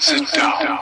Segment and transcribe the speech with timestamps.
[0.00, 0.78] Sit down.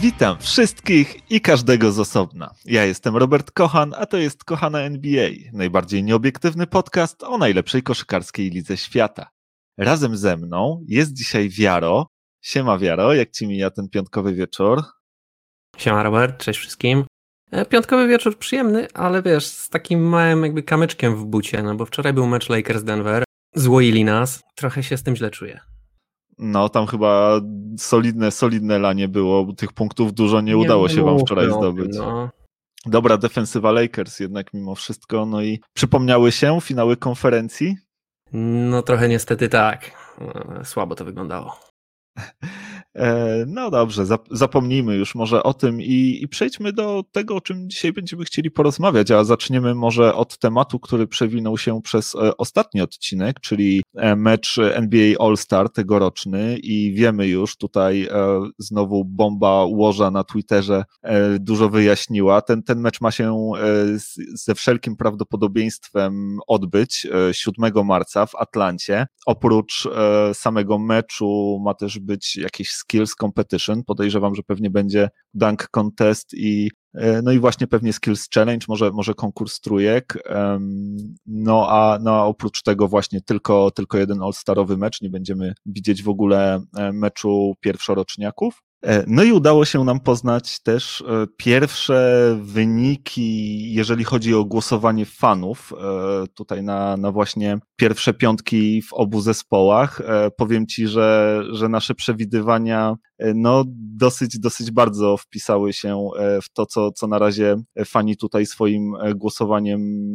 [0.00, 2.54] Witam wszystkich i każdego z osobna.
[2.64, 8.50] Ja jestem Robert Kochan, a to jest Kochana NBA, najbardziej nieobiektywny podcast o najlepszej koszykarskiej
[8.50, 9.30] lidze świata.
[9.78, 12.06] Razem ze mną jest dzisiaj Wiaro.
[12.40, 14.82] Siema Wiaro, jak ci mija ten piątkowy wieczór?
[15.78, 17.05] Siema Robert, cześć wszystkim.
[17.50, 21.86] E, Piątkowy wieczór przyjemny, ale wiesz, z takim małym jakby kamyczkiem w bucie, no bo
[21.86, 23.22] wczoraj był mecz Lakers-Denver,
[23.54, 25.60] złoili nas, trochę się z tym źle czuję.
[26.38, 27.40] No, tam chyba
[27.78, 31.96] solidne, solidne lanie było, tych punktów dużo nie, udało się wam wczoraj zdobyć.
[31.96, 32.30] No.
[32.86, 37.76] Dobra defensywa Lakers jednak mimo wszystko, no i przypomniały się finały konferencji?
[38.70, 41.58] no trochę niestety tak, E, słabo to wyglądało.
[42.96, 47.40] E, No dobrze, zap- zapomnijmy już może o tym i, i przejdźmy do tego, o
[47.40, 52.36] czym dzisiaj będziemy chcieli porozmawiać, a zaczniemy może od tematu, który przewinął się przez e,
[52.36, 58.08] ostatni odcinek, czyli e, mecz NBA All-Star tegoroczny i wiemy już, tutaj
[58.58, 60.84] znowu bomba łoża na Twitterze
[61.40, 62.42] dużo wyjaśniła.
[62.42, 63.50] Ten, ten mecz ma się
[64.34, 69.06] ze wszelkim prawdopodobieństwem odbyć e, 7 marca w Atlancie.
[69.26, 69.88] Oprócz
[70.32, 73.84] samego meczu ma też być jakieś skills competition.
[73.84, 78.90] Podejrzewam, że pewnie będzie dunk contest i e, no i właśnie pewnie skills challenge, może,
[78.90, 80.18] może konkurs trójek.
[81.26, 85.02] No a, no a oprócz tego właśnie tylko, tylko jeden all-starowy mecz.
[85.02, 88.62] Nie będziemy widzieć w ogóle e, meczu pierwszoroczniaków.
[88.86, 95.06] E, No i udało się nam poznać też e, pierwsze wyniki, jeżeli chodzi o głosowanie
[95.06, 100.02] fanów, e, tutaj na, na właśnie pierwsze piątki w obu zespołach.
[100.36, 102.94] Powiem Ci, że, że nasze przewidywania
[103.34, 103.64] no,
[103.96, 106.08] dosyć, dosyć bardzo wpisały się
[106.42, 110.12] w to, co, co na razie fani tutaj swoim głosowaniem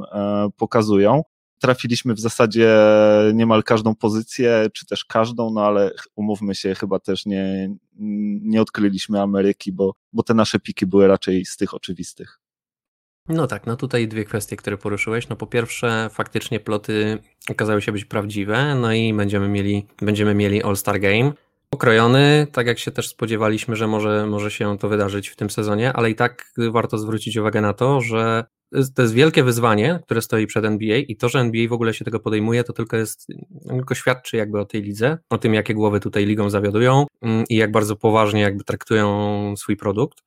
[0.58, 1.22] pokazują
[1.62, 2.76] trafiliśmy w zasadzie
[3.34, 7.76] niemal każdą pozycję, czy też każdą, no ale umówmy się, chyba też nie,
[8.42, 12.40] nie odkryliśmy Ameryki, bo, bo te nasze piki były raczej z tych oczywistych.
[13.30, 15.30] No tak, no tutaj dwie kwestie, które poruszyłeś.
[15.30, 17.18] No po pierwsze, faktycznie ploty
[17.50, 21.34] okazały się być prawdziwe, no i będziemy mieli, będziemy mieli All-Star Game.
[21.72, 25.94] Okrojony, tak jak się też spodziewaliśmy, że może, może się to wydarzyć w tym sezonie,
[25.94, 28.46] ale i tak warto zwrócić uwagę na to, że
[28.96, 32.06] to jest wielkie wyzwanie, które stoi przed NBA i to, że NBA w ogóle się
[32.06, 33.28] tego podejmuje, to tylko jest,
[33.70, 37.56] tylko świadczy jakby o tej lidze, o tym, jakie głowy tutaj ligą zawiodują mm, i
[37.56, 40.20] jak bardzo poważnie jakby traktują swój produkt.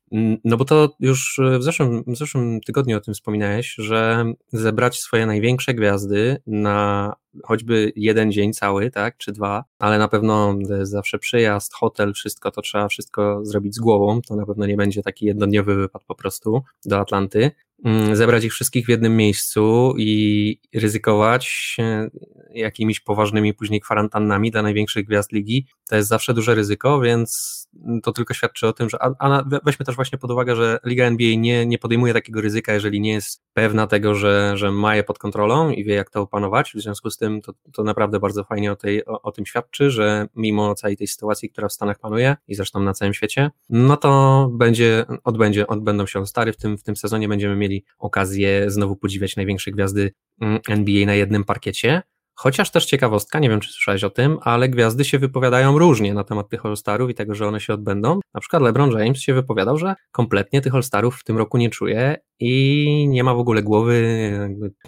[0.44, 5.26] No bo to już w zeszłym, w zeszłym tygodniu o tym wspominałeś, że zebrać swoje
[5.26, 7.12] największe gwiazdy na
[7.44, 12.62] choćby jeden dzień cały, tak, czy dwa, ale na pewno zawsze przyjazd, hotel, wszystko to
[12.62, 16.62] trzeba wszystko zrobić z głową, to na pewno nie będzie taki jednodniowy wypad po prostu
[16.84, 17.50] do Atlanty.
[17.84, 22.10] Mm, Zebrać ich wszystkich w jednym miejscu i ryzykować e,
[22.54, 27.63] jakimiś poważnymi później kwarantannami dla największych gwiazd ligi, to jest zawsze duże ryzyko, więc
[28.02, 31.04] to tylko świadczy o tym, że a, a weźmy też właśnie pod uwagę, że Liga
[31.04, 35.04] NBA nie, nie podejmuje takiego ryzyka, jeżeli nie jest pewna tego, że, że ma je
[35.04, 38.44] pod kontrolą i wie jak to opanować, w związku z tym to, to naprawdę bardzo
[38.44, 41.98] fajnie o, tej, o, o tym świadczy, że mimo całej tej sytuacji, która w Stanach
[41.98, 46.78] panuje i zresztą na całym świecie, no to będzie, odbędzie, odbędą się stary w tym,
[46.78, 52.02] w tym sezonie, będziemy mieli okazję znowu podziwiać największe gwiazdy mm, NBA na jednym parkiecie.
[52.34, 56.24] Chociaż też ciekawostka, nie wiem czy słyszałeś o tym, ale gwiazdy się wypowiadają różnie na
[56.24, 58.20] temat tych All-Starów i tego, że one się odbędą.
[58.34, 62.16] Na przykład LeBron James się wypowiadał, że kompletnie tych All-Starów w tym roku nie czuje
[62.40, 64.30] i nie ma w ogóle głowy,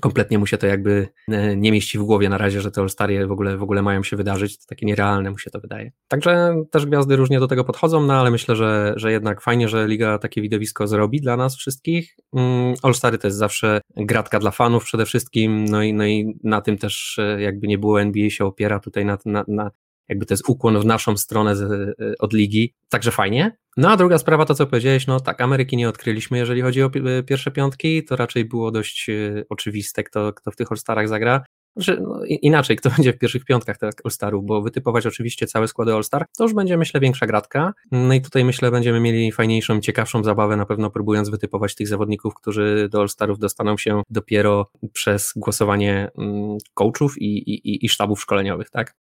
[0.00, 3.26] kompletnie mu się to jakby e, nie mieści w głowie na razie, że te All-Stary
[3.26, 5.92] w ogóle, w ogóle mają się wydarzyć, to takie nierealne mu się to wydaje.
[6.08, 9.86] Także też gwiazdy różnie do tego podchodzą, no ale myślę, że, że jednak fajnie, że
[9.88, 12.16] Liga takie widowisko zrobi dla nas wszystkich.
[12.34, 16.60] Mm, All-Stary to jest zawsze gratka dla fanów przede wszystkim, no i, no i na
[16.60, 19.70] tym też e, jakby nie było NBA się opiera tutaj na, na, na
[20.08, 23.56] jakby to jest ukłon w naszą stronę z, e, od ligi, także fajnie.
[23.76, 26.90] No a druga sprawa, to co powiedziałeś, no tak, Ameryki nie odkryliśmy, jeżeli chodzi o
[26.94, 31.44] e, pierwsze piątki, to raczej było dość e, oczywiste, kto, kto w tych All-Starach zagra.
[31.76, 35.92] Znaczy, no, inaczej, kto będzie w pierwszych piątkach tych All-Starów, bo wytypować oczywiście całe składy
[35.94, 37.72] All-Star, to już będzie, myślę, większa gratka.
[37.92, 42.34] No i tutaj, myślę, będziemy mieli fajniejszą, ciekawszą zabawę, na pewno próbując wytypować tych zawodników,
[42.34, 48.70] którzy do All-Starów dostaną się dopiero przez głosowanie mm, coachów i, i- i sztabów szkoleniowych,
[48.70, 48.94] tak?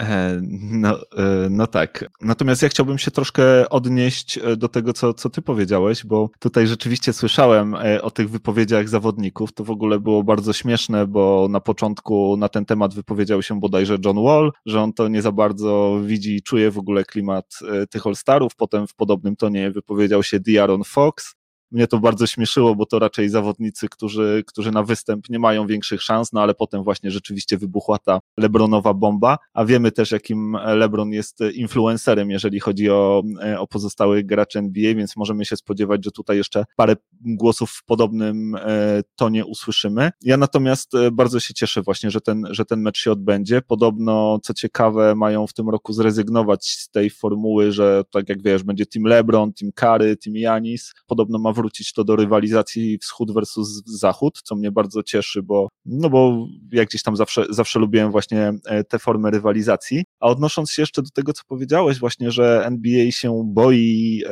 [0.00, 0.40] E,
[0.70, 2.04] No, e, no tak.
[2.20, 6.66] Natomiast ja chciałbym się troszkę odnieść e, do tego, co, co ty powiedziałeś, bo tutaj
[6.66, 9.52] rzeczywiście słyszałem o tych wypowiedziach zawodników.
[9.52, 13.98] To w ogóle było bardzo śmieszne, bo na początku na ten temat wypowiedział się bodajże
[14.04, 17.58] John Wall, że on to nie za bardzo widzi i czuje w ogóle klimat
[17.90, 18.56] tych All-Starów.
[18.56, 21.34] Potem w podobnym tonie wypowiedział się Diaron Fox.
[21.72, 26.02] Mnie to bardzo śmieszyło, bo to raczej zawodnicy, którzy, którzy na występ nie mają większych
[26.02, 31.12] szans, no ale potem właśnie rzeczywiście wybuchła ta Lebronowa bomba, a wiemy też, jakim Lebron
[31.12, 33.22] jest influencerem, jeżeli chodzi o,
[33.58, 38.54] o pozostałych graczy NBA, więc możemy się spodziewać, że tutaj jeszcze parę głosów w podobnym
[38.54, 40.10] e, tonie usłyszymy.
[40.22, 43.62] Ja natomiast e, bardzo się cieszę właśnie, że ten, że ten mecz się odbędzie.
[43.62, 48.62] Podobno, co ciekawe, mają w tym roku zrezygnować z tej formuły, że tak jak wiesz,
[48.62, 50.92] będzie Team LeBron, Team Curry, Team Janis.
[51.06, 56.10] Podobno ma wrócić to do rywalizacji wschód versus zachód, co mnie bardzo cieszy, bo, no
[56.10, 60.04] bo jak gdzieś tam zawsze, zawsze lubiłem właśnie e, te formy rywalizacji.
[60.20, 64.22] A odnosząc się jeszcze do tego, co powiedziałeś właśnie, że NBA się boi,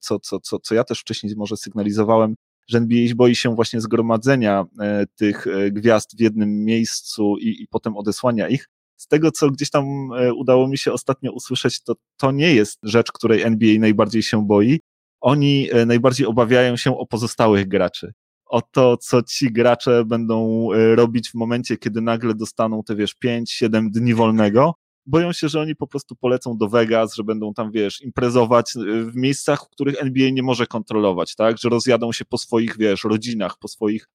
[0.00, 2.34] co, co, co, co ja też wcześniej może sygnalizowałem,
[2.68, 7.66] że NBA boi się właśnie zgromadzenia e, tych e, gwiazd w jednym miejscu i, i
[7.70, 8.68] potem odesłania ich.
[8.96, 9.84] Z tego, co gdzieś tam
[10.18, 14.46] e, udało mi się ostatnio usłyszeć, to to nie jest rzecz, której NBA najbardziej się
[14.46, 14.80] boi.
[15.20, 18.12] Oni najbardziej obawiają się o pozostałych graczy.
[18.46, 23.90] O to, co ci gracze będą robić w momencie, kiedy nagle dostaną te, wiesz, 5-7
[23.90, 24.74] dni wolnego.
[25.06, 29.04] Boją się, że oni po prostu polecą do Vegas, że będą tam, wiesz, imprezować y,
[29.04, 33.04] w miejscach, w których NBA nie może kontrolować, tak, że rozjadą się po swoich, wiesz,
[33.04, 34.08] rodzinach, po swoich,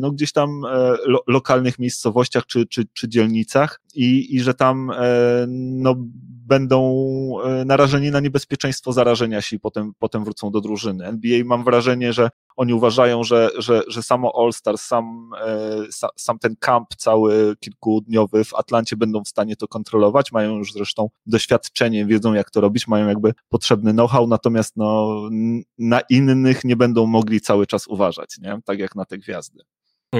[0.00, 4.90] no gdzieś tam e, lo, lokalnych miejscowościach czy, czy, czy dzielnicach i, i że tam,
[4.90, 5.94] e, no,
[6.52, 6.80] będą
[7.44, 11.06] e, narażeni na niebezpieczeństwo zarażenia się i potem, potem wrócą do drużyny.
[11.06, 16.56] NBA mam wrażenie, że oni uważają, że, że, że samo All-Star, sam, e, sam ten
[16.56, 22.34] kamp cały kilkudniowy w Atlancie będą w stanie to kontrolować, mają już zresztą doświadczenie, wiedzą
[22.34, 25.20] jak to robić, mają jakby potrzebny know-how, natomiast no,
[25.78, 28.58] na innych nie będą mogli cały czas uważać, nie?
[28.64, 29.62] tak jak na te gwiazdy.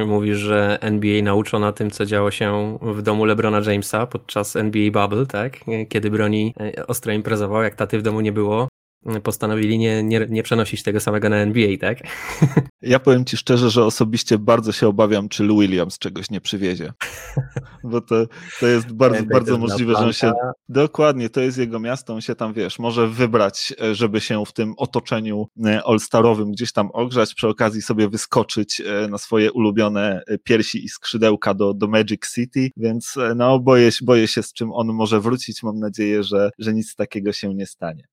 [0.06, 4.90] Mówisz, że NBA nauczo na tym, co działo się w domu LeBrona Jamesa podczas NBA
[4.90, 5.60] Bubble, tak?
[5.88, 8.68] Kiedy broni e, ostro imprezował, jak taty w domu nie było,
[9.22, 11.98] postanowili nie, nie, nie przenosić tego samego na NBA, tak?
[12.82, 16.92] Ja powiem Ci szczerze, że osobiście bardzo się obawiam, czy Lou Williams czegoś nie przywiezie.
[17.84, 18.26] Bo to,
[18.60, 20.32] to jest bardzo, bardzo możliwe, że on się.
[20.68, 24.52] Dokładnie, to jest jego miasto, on się tam wiesz, może wybrać, e, żeby się w
[24.52, 30.22] tym otoczeniu e, all-starowym gdzieś tam ogrzać, przy okazji sobie wyskoczyć e, na swoje ulubione
[30.44, 34.86] piersi i skrzydełka do, do Magic City, więc no boję, boję się, z czym on
[34.86, 35.62] może wrócić.
[35.62, 38.11] Mam nadzieję, że, że nic takiego się nie stanie.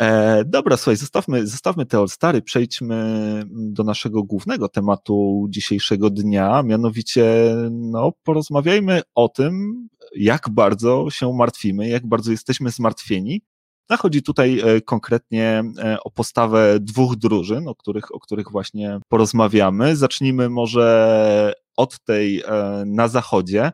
[0.00, 7.54] E, dobra, słuchaj, zostawmy, zostawmy te All-Stary, przejdźmy do naszego głównego tematu dzisiejszego dnia, mianowicie
[7.70, 13.42] no, porozmawiajmy o tym, jak bardzo się martwimy, jak bardzo jesteśmy zmartwieni.
[13.90, 19.00] No, chodzi tutaj e, konkretnie e, o postawę dwóch drużyn, o których, o których właśnie
[19.08, 19.96] porozmawiamy.
[19.96, 22.44] Zacznijmy może od tej e,
[22.86, 23.70] na zachodzie.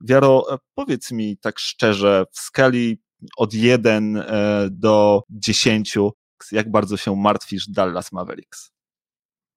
[0.00, 3.00] Wiaro, powiedz mi tak szczerze, w skali
[3.36, 4.24] od 1 e,
[4.70, 5.98] do 10,
[6.52, 8.70] jak bardzo się martwisz Dallas Mavericks?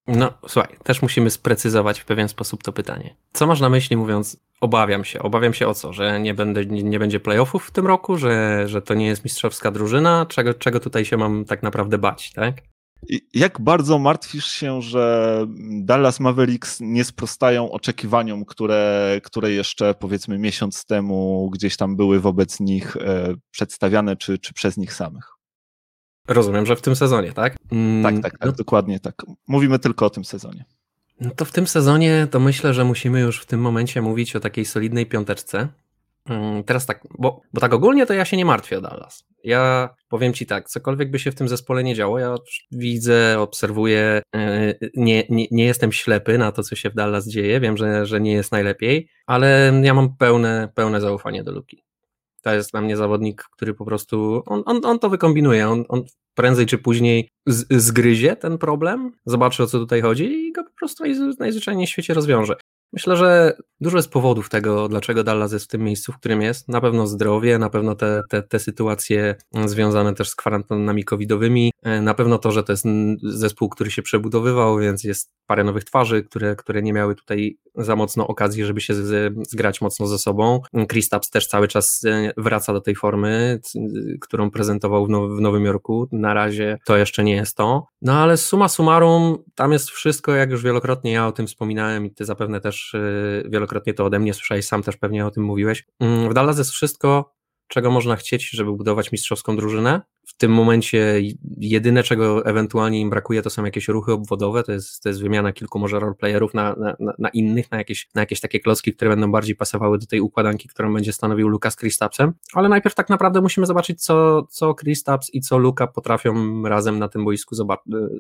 [0.08, 3.16] No, słuchaj, też musimy sprecyzować w pewien sposób to pytanie.
[3.34, 5.20] Co masz na myśli mówiąc, obawiam się?
[5.20, 5.94] Obawiam się o co?
[5.94, 8.18] Że nie, będę, nie, będzie playoffów w tym roku?
[8.18, 10.26] Że, że to nie jest mistrzowska drużyna?
[10.30, 12.56] Czego, czego tutaj się mam tak naprawdę bać, tak?
[13.34, 15.46] Jak bardzo martwisz się, że
[15.82, 22.60] Dallas Mavericks nie sprostają oczekiwaniom, które, które jeszcze powiedzmy miesiąc temu gdzieś tam były wobec
[22.60, 25.34] nich e, przedstawiane, czy, czy przez nich samych?
[26.28, 27.56] Rozumiem, że w tym sezonie, tak?
[27.72, 29.16] Mm, tak, tak, tak, no, dokładnie tak.
[29.48, 30.66] Mówimy tylko o tym sezonie.
[31.22, 34.40] No to w tym sezonie to myślę, że musimy już w tym momencie mówić o
[34.40, 35.68] takiej solidnej piąteczce.
[36.30, 39.24] Mm, teraz tak, bo, bo tak ogólnie to ja się nie martwię o Dallas.
[39.44, 42.36] Ja powiem Ci tak, cokolwiek by się w tym zespole nie działo, ja
[42.72, 47.60] widzę, obserwuję, e, nie, nie, nie jestem ślepy na to, co się w Dallas dzieje,
[47.60, 51.84] wiem, że, że nie jest najlepiej, ale ja mam pełne, pełne zaufanie do Luki.
[52.42, 56.04] To jest dla mnie zawodnik, który po prostu, on, on, on to wykombinuje, on, on
[56.36, 60.72] prędzej czy później z, zgryzie ten problem, zobaczy o co tutaj chodzi i go po
[60.80, 61.04] prostu
[61.40, 62.56] najzwyczajniej w świecie rozwiąże.
[62.94, 66.70] Myślę, że dużo jest powodów tego, dlaczego Dallas jest w tym miejscu, w którym jest.
[66.70, 69.36] Na pewno zdrowie, na pewno te, te, te sytuacje
[69.66, 72.86] związane też z kwarantannami covidowymi, e, na pewno to, że to jest
[73.24, 77.96] zespół, który się przebudowywał, więc jest parę nowych twarzy, które, które nie miały tutaj za
[77.96, 80.62] mocno okazji, żeby się z, zgrać mocno ze sobą.
[80.88, 83.60] Kristaps też cały czas e, wraca do tej formy,
[84.22, 86.08] którą prezentował w, now, w Nowym Jorku.
[86.12, 87.88] Na razie to jeszcze nie jest to.
[88.02, 92.12] No ale suma summarum, tam jest wszystko, jak już wielokrotnie ja o tym wspominałem i
[92.12, 95.86] ty zapewne też e, wielokrotnie to ode mnie słyszałeś, sam też pewnie o tym mówiłeś.
[96.00, 97.34] Mm, w Dallas jest wszystko,
[97.68, 100.02] czego można chcieć, żeby budować mistrzowską drużynę.
[100.34, 101.22] W tym momencie
[101.58, 105.54] jedyne, czego ewentualnie im brakuje, to są jakieś ruchy obwodowe, to jest, to jest wymiana
[105.54, 109.32] kilku może roleplayerów na, na, na innych, na jakieś, na jakieś takie klocki, które będą
[109.32, 113.42] bardziej pasowały do tej układanki, którą będzie stanowił Luka z Kristapsem, ale najpierw tak naprawdę
[113.42, 117.56] musimy zobaczyć, co, co Kristaps i co Luka potrafią razem na tym boisku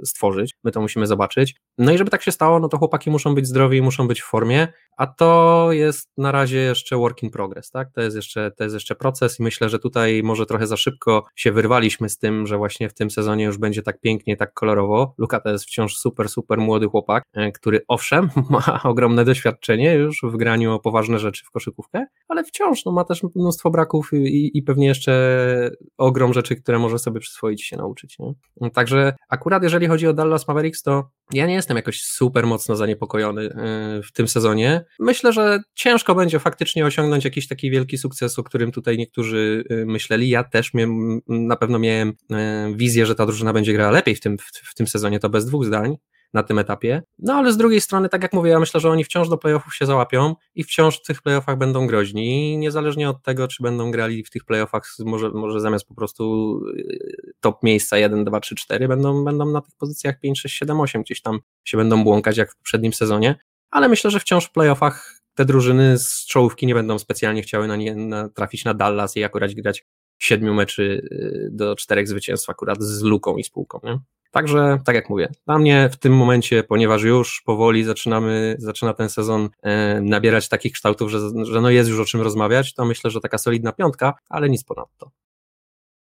[0.03, 0.55] stworzyć.
[0.63, 1.55] My to musimy zobaczyć.
[1.77, 4.21] No i żeby tak się stało, no to chłopaki muszą być zdrowi i muszą być
[4.21, 4.67] w formie,
[4.97, 7.91] a to jest na razie jeszcze work in progress, tak?
[7.91, 11.25] To jest jeszcze, to jest jeszcze proces i myślę, że tutaj może trochę za szybko
[11.35, 15.13] się wyrwaliśmy z tym, że właśnie w tym sezonie już będzie tak pięknie, tak kolorowo.
[15.17, 20.21] Luka to jest wciąż super, super młody chłopak, e, który owszem, ma ogromne doświadczenie już
[20.23, 24.57] w graniu o poważne rzeczy w koszykówkę, ale wciąż no, ma też mnóstwo braków i,
[24.57, 25.13] i pewnie jeszcze
[25.97, 28.19] ogrom rzeczy, które może sobie przyswoić się nauczyć.
[28.19, 28.33] Nie?
[28.69, 33.41] Także akurat jeżeli chodzi o Dallas Mavericks, to ja nie jestem jakoś super mocno zaniepokojony
[33.41, 34.85] e, w tym sezonie.
[34.99, 39.85] Myślę, że ciężko będzie faktycznie osiągnąć jakiś taki wielki sukces, o którym tutaj niektórzy e,
[39.85, 40.29] myśleli.
[40.29, 44.19] Ja też miałem, na pewno miałem e, wizję, że ta drużyna będzie grała lepiej w
[44.19, 45.97] tym, w, w tym sezonie, to bez dwóch zdań
[46.33, 47.03] na tym etapie.
[47.19, 49.75] No ale z drugiej strony, tak jak mówię, ja myślę, że oni wciąż do playoffów
[49.75, 52.57] się załapią i wciąż w tych playoffach będą groźni.
[52.57, 57.33] Niezależnie od tego, czy będą grali w tych playoffach, może, może zamiast po prostu y,
[57.39, 61.01] top miejsca 1, 2, 3, 4, będą, będą na tych pozycjach 5, 6, 7, 8
[61.01, 63.35] gdzieś tam się będą błąkać jak w poprzednim sezonie.
[63.71, 67.75] Ale myślę, że wciąż w playoffach te drużyny z czołówki nie będą specjalnie chciały na
[67.75, 69.85] nie na, trafić na Dallas i akurat grać
[70.23, 73.79] siedmiu meczy y, do czterech zwycięstw akurat z luką i spółką.
[73.83, 73.99] Nie?
[74.31, 79.09] Także, tak jak mówię, dla mnie w tym momencie, ponieważ już powoli zaczynamy, zaczyna ten
[79.09, 83.11] sezon e, nabierać takich kształtów, że, że no jest już o czym rozmawiać, to myślę,
[83.11, 85.11] że taka solidna piątka, ale nic ponadto.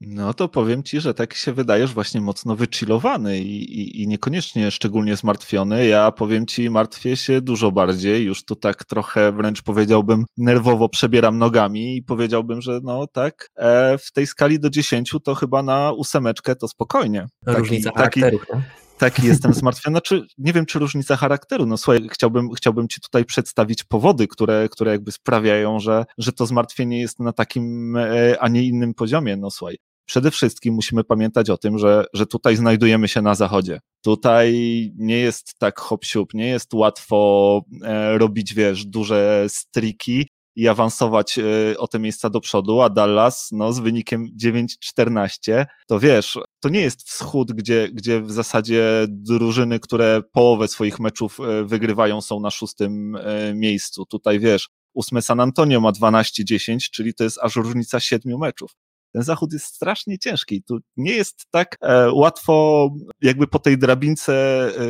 [0.07, 4.71] No to powiem ci, że tak się wydajesz właśnie mocno wychillowany i, i, i, niekoniecznie
[4.71, 5.87] szczególnie zmartwiony.
[5.87, 8.25] Ja powiem ci, martwię się dużo bardziej.
[8.25, 13.99] Już tu tak trochę wręcz powiedziałbym nerwowo przebieram nogami i powiedziałbym, że no tak, e,
[13.99, 17.27] w tej skali do 10 to chyba na ósemeczkę to spokojnie.
[17.45, 18.63] Taki, Różnica charakterów, taki,
[18.99, 19.95] taki jestem zmartwiony.
[19.95, 21.67] Znaczy, nie wiem, czy różnica charakteru.
[21.67, 26.47] No słuchaj, chciałbym, chciałbym ci tutaj przedstawić powody, które, które jakby sprawiają, że, że to
[26.47, 29.37] zmartwienie jest na takim, e, a nie innym poziomie.
[29.37, 29.77] No słuchaj,
[30.13, 33.81] przede wszystkim musimy pamiętać o tym, że, że tutaj znajdujemy się na zachodzie.
[34.03, 34.53] Tutaj
[34.97, 36.05] nie jest tak hop
[36.35, 41.43] nie jest łatwo e, robić, wiesz, duże striki i awansować e,
[41.79, 46.81] o te miejsca do przodu, a Dallas no, z wynikiem 9-14, to wiesz, to nie
[46.81, 52.51] jest wschód, gdzie, gdzie w zasadzie drużyny, które połowę swoich meczów e, wygrywają, są na
[52.51, 53.17] szóstym
[53.55, 54.07] miejscu.
[54.07, 58.71] Tutaj wiesz, ósme San Antonio ma 12-10, czyli to jest aż różnica siedmiu meczów
[59.13, 60.63] ten zachód jest strasznie ciężki.
[60.63, 62.91] Tu nie jest tak e, łatwo
[63.23, 64.35] jakby po tej drabince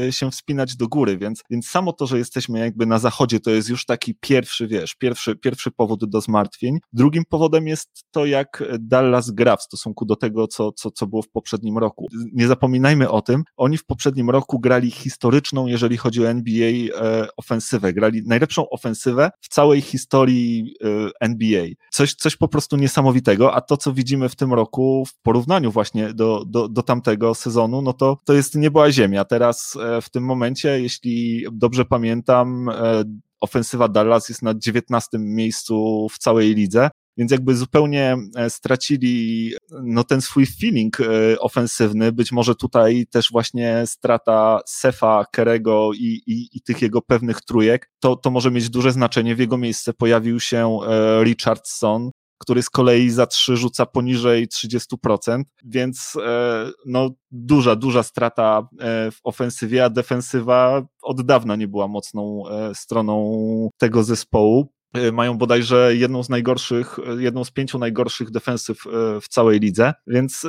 [0.07, 3.51] e, się wspinać do góry, więc, więc samo to, że jesteśmy jakby na zachodzie, to
[3.51, 6.79] jest już taki pierwszy, wiesz, pierwszy, pierwszy powód do zmartwień.
[6.93, 11.23] Drugim powodem jest to, jak Dallas gra w stosunku do tego, co, co, co było
[11.23, 12.07] w poprzednim roku.
[12.33, 17.29] Nie zapominajmy o tym, oni w poprzednim roku grali historyczną, jeżeli chodzi o NBA e,
[17.37, 17.93] ofensywę.
[17.93, 21.67] Grali najlepszą ofensywę w całej historii e, NBA.
[21.91, 25.71] Coś, coś po prostu niesamowitego, a to, co widzimy widzimy w tym roku w porównaniu
[25.73, 29.25] właśnie do, do, do tamtego sezonu, no to to jest niebła ziemia.
[29.25, 33.05] Teraz e, w tym momencie, jeśli dobrze pamiętam, e,
[33.41, 39.53] ofensywa Dallas jest na 19 miejscu w całej lidze, więc jakby zupełnie e, stracili
[39.83, 40.99] no, ten swój feeling
[41.41, 42.13] ofensywny.
[42.13, 47.91] Być może tutaj też właśnie strata Sefa, Kerego i, i, i tych jego pewnych trójek,
[48.01, 49.35] to, to może mieć duże znaczenie.
[49.35, 50.79] W jego miejsce pojawił się
[51.23, 52.11] Richardson,
[52.43, 59.11] który z kolei za trzy rzuca poniżej 30%, więc e, no, duża, duża strata e,
[59.11, 64.73] w ofensywie, a defensywa od dawna nie była mocną e, stroną tego zespołu
[65.13, 68.85] mają bodajże jedną z najgorszych, jedną z pięciu najgorszych defensyw
[69.23, 70.47] w całej lidze, więc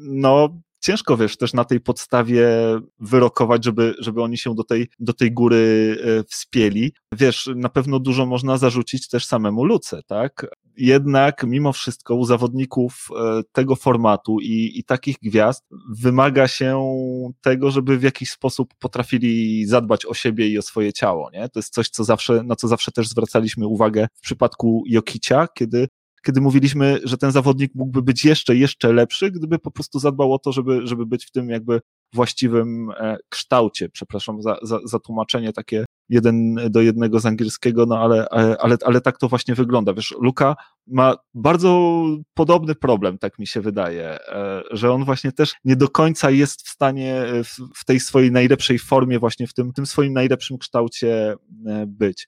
[0.00, 0.48] no
[0.80, 2.48] ciężko, wiesz, też na tej podstawie
[3.00, 5.96] wyrokować, żeby, żeby oni się do tej, do tej góry
[6.28, 6.92] wspieli.
[7.12, 10.46] Wiesz, na pewno dużo można zarzucić też samemu Luce, tak?
[10.78, 16.82] Jednak mimo wszystko u zawodników e, tego formatu i, i takich gwiazd wymaga się
[17.40, 21.30] tego, żeby w jakiś sposób potrafili zadbać o siebie i o swoje ciało.
[21.30, 21.48] Nie?
[21.48, 25.88] To jest coś, co zawsze, na co zawsze też zwracaliśmy uwagę w przypadku Jokicia, kiedy
[26.24, 30.38] kiedy mówiliśmy, że ten zawodnik mógłby być jeszcze, jeszcze lepszy, gdyby po prostu zadbał o
[30.38, 31.80] to, żeby, żeby być w tym jakby
[32.12, 33.88] właściwym e, kształcie.
[33.88, 38.76] Przepraszam za, za, za tłumaczenie takie jeden do jednego z angielskiego, no ale, e, ale,
[38.84, 39.94] ale tak to właśnie wygląda.
[39.94, 42.02] Wiesz, Luka ma bardzo
[42.34, 46.66] podobny problem, tak mi się wydaje, e, że on właśnie też nie do końca jest
[46.66, 51.34] w stanie w, w tej swojej najlepszej formie, właśnie w tym, tym swoim najlepszym kształcie
[51.86, 52.26] być.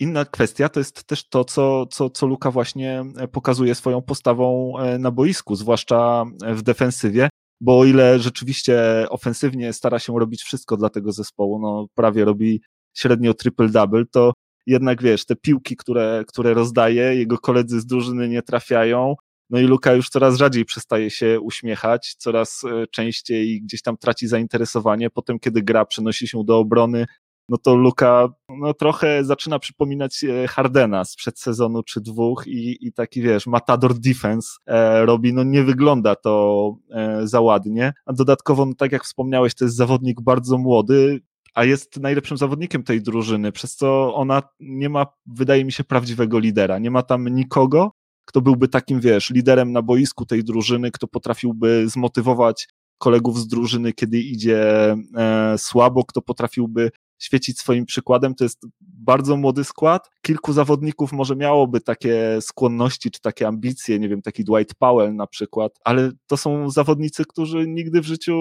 [0.00, 5.10] Inna kwestia to jest też to, co, co, co Luka właśnie pokazuje swoją postawą na
[5.10, 7.28] boisku, zwłaszcza w defensywie,
[7.60, 12.60] bo o ile rzeczywiście ofensywnie stara się robić wszystko dla tego zespołu, no prawie robi
[12.96, 14.32] średnio triple-double, to
[14.66, 19.14] jednak wiesz, te piłki, które, które rozdaje, jego koledzy z drużyny nie trafiają,
[19.50, 24.28] no i Luka już coraz rzadziej przestaje się uśmiechać, coraz e, częściej gdzieś tam traci
[24.28, 25.10] zainteresowanie.
[25.10, 27.06] Potem, kiedy gra przenosi się do obrony,
[27.48, 32.92] no to Luka no, trochę zaczyna przypominać e, Hardena sprzed sezonu czy dwóch i, i
[32.92, 38.66] taki wiesz, matador defense e, robi, no nie wygląda to e, za ładnie, a dodatkowo,
[38.66, 41.20] no, tak jak wspomniałeś, to jest zawodnik bardzo młody,
[41.56, 46.38] a jest najlepszym zawodnikiem tej drużyny, przez co ona nie ma, wydaje mi się, prawdziwego
[46.38, 46.78] lidera.
[46.78, 47.92] Nie ma tam nikogo,
[48.24, 53.92] kto byłby takim, wiesz, liderem na boisku tej drużyny, kto potrafiłby zmotywować kolegów z drużyny,
[53.92, 58.34] kiedy idzie e, słabo, kto potrafiłby świecić swoim przykładem.
[58.34, 60.10] To jest bardzo młody skład.
[60.22, 65.26] Kilku zawodników może miałoby takie skłonności czy takie ambicje, nie wiem, taki Dwight Powell na
[65.26, 68.36] przykład, ale to są zawodnicy, którzy nigdy w życiu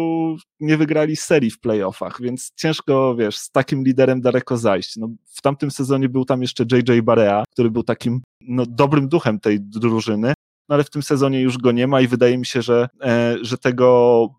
[0.59, 4.95] nie wygrali serii w playoffach, więc ciężko, wiesz, z takim liderem daleko zajść.
[4.95, 9.39] No, w tamtym sezonie był tam jeszcze JJ Barea, który był takim no, dobrym duchem
[9.39, 10.33] tej drużyny,
[10.69, 13.37] no ale w tym sezonie już go nie ma i wydaje mi się, że, e,
[13.41, 14.29] że tego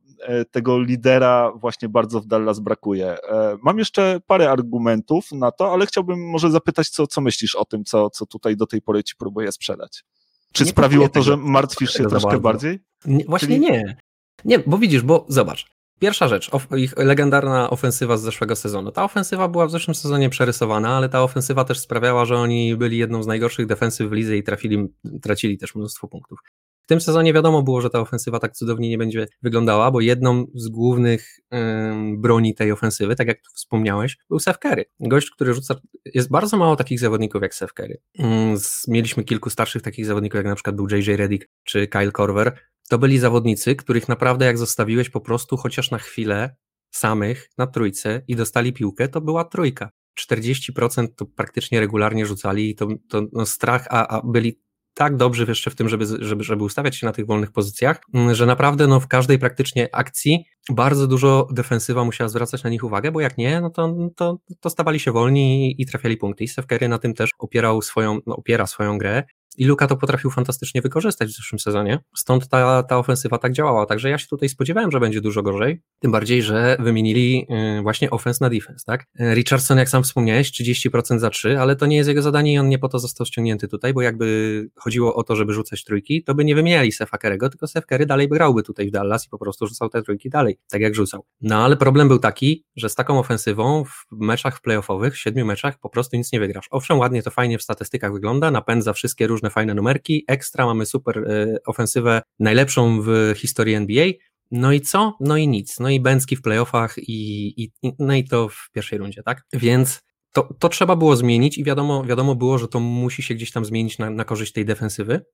[0.50, 3.23] tego lidera właśnie bardzo w Dallas brakuje.
[3.23, 7.64] E, mam jeszcze parę argumentów na to, ale chciałbym może zapytać, co, co myślisz o
[7.64, 10.04] tym, co, co tutaj do tej pory ci próbuję sprzedać.
[10.52, 12.78] Czy nie sprawiło to, że martwisz się troszkę bardziej?
[13.06, 13.61] Nie, właśnie Czyli...
[13.61, 13.96] nie.
[14.44, 15.66] Nie, bo widzisz, bo zobacz.
[15.99, 18.92] Pierwsza rzecz, ich legendarna ofensywa z zeszłego sezonu.
[18.92, 22.99] Ta ofensywa była w zeszłym sezonie przerysowana, ale ta ofensywa też sprawiała, że oni byli
[22.99, 24.88] jedną z najgorszych defensyw w lidze i trafili,
[25.23, 26.38] tracili też mnóstwo punktów.
[26.87, 30.47] W tym sezonie wiadomo było, że ta ofensywa tak cudownie nie będzie wyglądała, bo jedną
[30.55, 34.85] z głównych ym, broni tej ofensywy, tak jak tu wspomniałeś, był Seth Curry.
[35.00, 35.75] Gość, który rzuca,
[36.14, 38.00] jest bardzo mało takich zawodników jak Seth Curry.
[38.21, 38.57] Ym,
[38.88, 42.59] mieliśmy kilku starszych takich zawodników, jak na przykład był JJ Redick czy Kyle Korver.
[42.88, 46.57] To byli zawodnicy, których naprawdę jak zostawiłeś po prostu chociaż na chwilę
[46.90, 49.90] samych na trójce i dostali piłkę, to była trójka.
[50.21, 54.61] 40% to praktycznie regularnie rzucali i to, to no strach, a, a byli
[54.97, 58.35] tak dobrzy jeszcze w tym, żeby, żeby, żeby ustawiać się na tych wolnych pozycjach, mm,
[58.35, 63.12] że naprawdę no, w każdej praktycznie akcji bardzo dużo defensywa musiała zwracać na nich uwagę,
[63.12, 66.45] bo jak nie, no to, to, to stawali się wolni i, i trafiali punkty.
[66.45, 69.23] I Steph Curry na tym też opierał swoją, no, opiera swoją grę
[69.57, 73.87] i Luka to potrafił fantastycznie wykorzystać w zeszłym sezonie, stąd ta, ta ofensywa tak działała.
[73.87, 77.47] Także ja się tutaj spodziewałem, że będzie dużo gorzej, tym bardziej, że wymienili
[77.79, 79.07] y, właśnie offense na defense, tak?
[79.21, 82.59] Y, Richardson, jak sam wspomniałeś, 30% za 3, ale to nie jest jego zadanie i
[82.59, 86.25] on nie po to został ściągnięty tutaj, bo jakby chodziło o to, żeby rzucać trójki,
[86.25, 89.29] to by nie wymieniali Sefa Kerego, tylko Sef dalej by grałby tutaj w Dallas i
[89.29, 91.25] po prostu rzucał te trójki dalej, tak jak rzucał.
[91.40, 95.79] No ale problem był taki, że z taką ofensywą w meczach playoffowych, w siedmiu meczach
[95.79, 96.66] po prostu nic nie wygrasz.
[96.71, 101.18] Owszem, ładnie to fajnie w statystykach wygląda, napędza wszystkie różne fajne numerki, ekstra, mamy super
[101.18, 104.06] y, ofensywę, najlepszą w historii NBA,
[104.50, 105.16] no i co?
[105.20, 105.80] No i nic.
[105.80, 109.42] No i Bęcki w playoffach i, i, no i to w pierwszej rundzie, tak?
[109.52, 110.00] Więc
[110.32, 113.64] to, to trzeba było zmienić i wiadomo, wiadomo było, że to musi się gdzieś tam
[113.64, 115.24] zmienić na, na korzyść tej defensywy.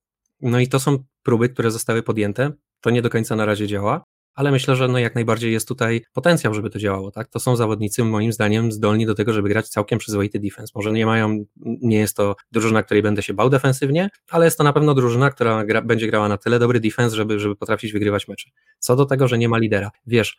[0.40, 2.52] No i to są próby, które zostały podjęte.
[2.80, 6.04] To nie do końca na razie działa ale myślę, że no jak najbardziej jest tutaj
[6.12, 7.28] potencjał, żeby to działało, tak?
[7.28, 10.72] To są zawodnicy moim zdaniem zdolni do tego, żeby grać całkiem przyzwoity defense.
[10.74, 14.64] Może nie mają, nie jest to drużyna, której będę się bał defensywnie, ale jest to
[14.64, 18.28] na pewno drużyna, która gra, będzie grała na tyle dobry defense, żeby, żeby potrafić wygrywać
[18.28, 18.50] mecze.
[18.78, 19.90] Co do tego, że nie ma lidera.
[20.06, 20.38] Wiesz,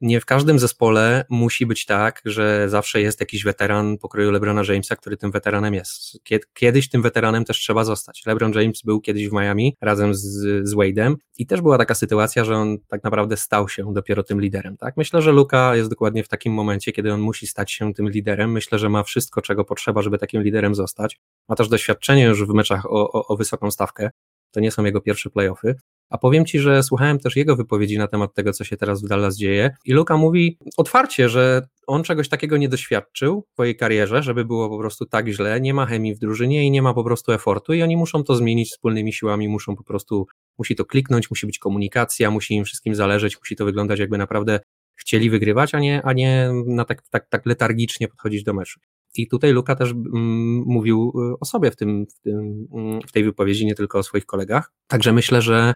[0.00, 4.96] nie w każdym zespole musi być tak, że zawsze jest jakiś weteran pokroju LeBrona Jamesa,
[4.96, 6.18] który tym weteranem jest.
[6.54, 8.22] Kiedyś tym weteranem też trzeba zostać.
[8.26, 10.22] LeBron James był kiedyś w Miami razem z,
[10.68, 14.40] z Wade'em i też była taka sytuacja, że on tak naprawdę stał się dopiero tym
[14.40, 14.76] liderem.
[14.76, 14.96] Tak?
[14.96, 18.52] Myślę, że Luka jest dokładnie w takim momencie, kiedy on musi stać się tym liderem.
[18.52, 21.20] Myślę, że ma wszystko, czego potrzeba, żeby takim liderem zostać.
[21.48, 24.10] Ma też doświadczenie już w meczach o, o, o wysoką stawkę.
[24.50, 25.74] To nie są jego pierwsze playoffy.
[26.10, 29.08] A powiem Ci, że słuchałem też jego wypowiedzi na temat tego, co się teraz w
[29.08, 34.22] Dallas dzieje i Luka mówi otwarcie, że on czegoś takiego nie doświadczył w swojej karierze,
[34.22, 37.04] żeby było po prostu tak źle, nie ma chemii w drużynie i nie ma po
[37.04, 40.26] prostu efortu i oni muszą to zmienić wspólnymi siłami, muszą po prostu,
[40.58, 44.60] musi to kliknąć, musi być komunikacja, musi im wszystkim zależeć, musi to wyglądać jakby naprawdę
[44.96, 48.80] chcieli wygrywać, a nie, a nie na tak, tak, tak letargicznie podchodzić do meczu.
[49.18, 53.12] I tutaj Luka też mm, mówił y, o sobie w, tym, w, tym, mm, w
[53.12, 54.72] tej wypowiedzi, nie tylko o swoich kolegach.
[54.86, 55.74] Także myślę, że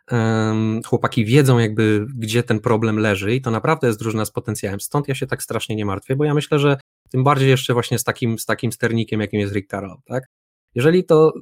[0.86, 4.80] chłopaki wiedzą jakby, gdzie ten problem leży i to naprawdę jest drużyna z potencjałem.
[4.80, 7.98] Stąd ja się tak strasznie nie martwię, bo ja myślę, że tym bardziej jeszcze właśnie
[7.98, 10.24] z takim, z takim sternikiem, jakim jest Rick Carroll, tak?
[10.74, 11.32] Jeżeli to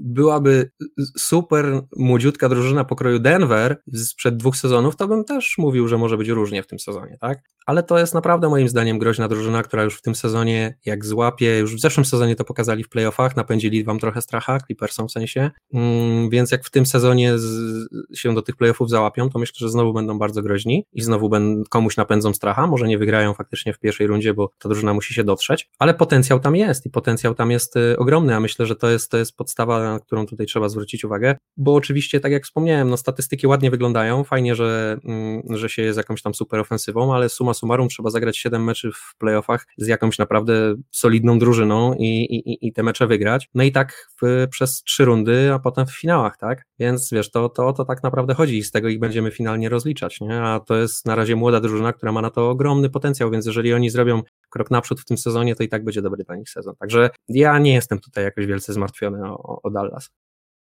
[0.00, 0.70] byłaby
[1.16, 6.28] super młodziutka drużyna pokroju Denver sprzed dwóch sezonów, to bym też mówił, że może być
[6.28, 7.38] różnie w tym sezonie, tak?
[7.66, 11.58] Ale to jest naprawdę moim zdaniem groźna drużyna, która już w tym sezonie, jak złapie,
[11.58, 15.50] już w zeszłym sezonie to pokazali w playoffach, napędzili wam trochę stracha, Clippersom w sensie,
[15.74, 19.70] mm, więc jak w tym sezonie z, się do tych playoffów załapią, to myślę, że
[19.70, 23.78] znowu będą bardzo groźni i znowu ben, komuś napędzą stracha, może nie wygrają faktycznie w
[23.78, 27.50] pierwszej rundzie, bo ta drużyna musi się dotrzeć, ale potencjał tam jest i potencjał tam
[27.50, 30.68] jest y, ogromny, a myślę, że to jest, to jest podstawa, na którą tutaj trzeba
[30.68, 35.68] zwrócić uwagę, bo oczywiście, tak jak wspomniałem, no statystyki ładnie wyglądają, fajnie, że, mm, że
[35.68, 39.66] się jest jakąś tam super ofensywą, ale suma summarum trzeba zagrać 7 meczy w playoffach
[39.76, 44.46] z jakąś naprawdę solidną drużyną i, i, i te mecze wygrać, no i tak w,
[44.50, 46.62] przez trzy rundy, a potem w finałach, tak?
[46.78, 50.20] Więc wiesz, to, to, to tak naprawdę chodzi i z tego ich będziemy finalnie rozliczać,
[50.20, 50.42] nie?
[50.42, 53.74] A to jest na razie młoda drużyna, która ma na to ogromny potencjał, więc jeżeli
[53.74, 56.74] oni zrobią krok naprzód w tym sezonie, to i tak będzie dobry dla nich sezon.
[56.78, 60.10] Także ja nie jestem tutaj jakoś wielce zmartwiony o, o Dallas.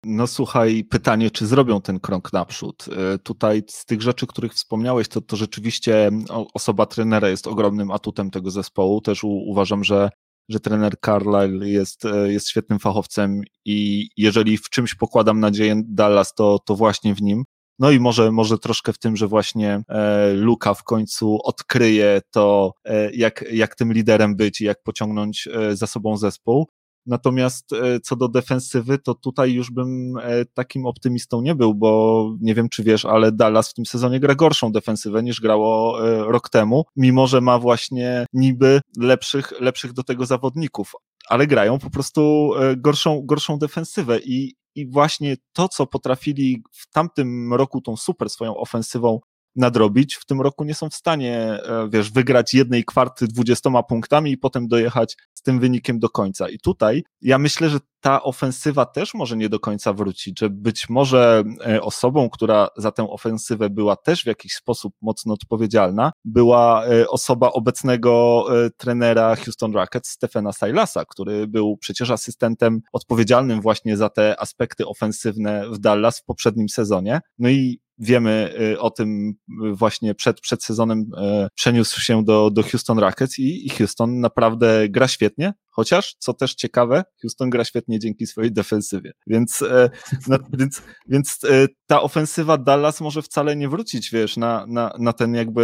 [0.05, 2.85] No słuchaj, pytanie, czy zrobią ten krok naprzód?
[2.97, 6.11] E, tutaj z tych rzeczy, których wspomniałeś, to, to rzeczywiście
[6.53, 9.01] osoba trenera jest ogromnym atutem tego zespołu.
[9.01, 10.09] Też u, uważam, że,
[10.49, 16.33] że trener Carlisle jest, e, jest świetnym fachowcem i jeżeli w czymś pokładam nadzieję Dallas,
[16.33, 17.43] to, to właśnie w nim.
[17.79, 22.73] No i może, może troszkę w tym, że właśnie e, Luka w końcu odkryje to,
[22.85, 26.67] e, jak, jak tym liderem być i jak pociągnąć e, za sobą zespół.
[27.05, 32.29] Natomiast e, co do defensywy, to tutaj już bym e, takim optymistą nie był, bo
[32.41, 36.23] nie wiem, czy wiesz, ale Dallas w tym sezonie gra gorszą defensywę niż grało e,
[36.31, 40.91] rok temu, mimo że ma właśnie niby lepszych, lepszych do tego zawodników,
[41.29, 47.53] ale grają po prostu gorszą, gorszą defensywę i, i właśnie to, co potrafili w tamtym
[47.53, 49.19] roku tą super swoją ofensywą
[49.55, 50.15] nadrobić.
[50.15, 54.37] W tym roku nie są w stanie, e, wiesz, wygrać jednej kwarty dwudziestoma punktami i
[54.37, 56.49] potem dojechać z tym wynikiem do końca.
[56.49, 60.89] I tutaj ja myślę, że ta ofensywa też może nie do końca wrócić, że być
[60.89, 66.85] może e, osobą, która za tę ofensywę była też w jakiś sposób mocno odpowiedzialna, była
[66.85, 68.45] e, osoba obecnego
[68.77, 75.69] trenera Houston Rockets, Stefana Silasa, który był przecież asystentem odpowiedzialnym właśnie za te aspekty ofensywne
[75.69, 77.21] w Dallas w poprzednim sezonie.
[77.39, 79.33] No i wiemy y, o tym
[79.73, 84.89] właśnie przed, przed sezonem y, przeniósł się do, do Houston Rockets i, i Houston naprawdę
[84.89, 89.11] gra świetnie, chociaż, co też ciekawe, Houston gra świetnie dzięki swojej defensywie.
[89.27, 89.89] Więc, e,
[90.27, 95.13] na, więc, więc e, ta ofensywa Dallas może wcale nie wrócić, wiesz, na, na, na
[95.13, 95.63] ten jakby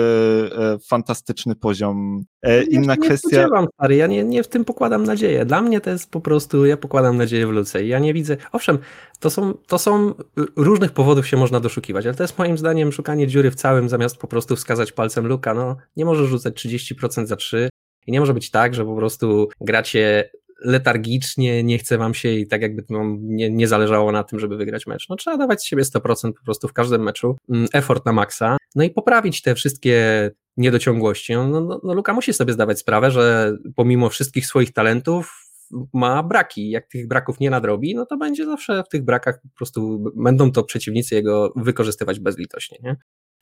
[0.55, 2.23] e, fantastyczny poziom.
[2.69, 3.47] Inna ja kwestia.
[3.61, 5.45] Nie stary, ja nie, nie w tym pokładam nadzieję.
[5.45, 7.85] Dla mnie to jest po prostu, ja pokładam nadzieję w Luce.
[7.85, 8.37] Ja nie widzę.
[8.51, 8.79] Owszem,
[9.19, 10.13] to są, to są
[10.55, 14.17] różnych powodów się można doszukiwać, ale to jest moim zdaniem szukanie dziury w całym, zamiast
[14.17, 15.53] po prostu wskazać palcem Luka.
[15.53, 17.69] No, nie możesz rzucać 30% za 3,
[18.07, 20.29] i nie może być tak, że po prostu gracie
[20.61, 22.83] letargicznie, nie chce wam się i tak jakby
[23.19, 25.09] nie, nie zależało na tym, żeby wygrać mecz.
[25.09, 28.57] No trzeba dawać z siebie 100% po prostu w każdym meczu, mm, effort na maksa,
[28.75, 31.33] no i poprawić te wszystkie niedociągłości.
[31.33, 35.45] No, no, no Luka musi sobie zdawać sprawę, że pomimo wszystkich swoich talentów
[35.93, 36.69] ma braki.
[36.69, 40.51] Jak tych braków nie nadrobi, no to będzie zawsze w tych brakach po prostu będą
[40.51, 42.95] to przeciwnicy jego wykorzystywać bezlitośnie, nie?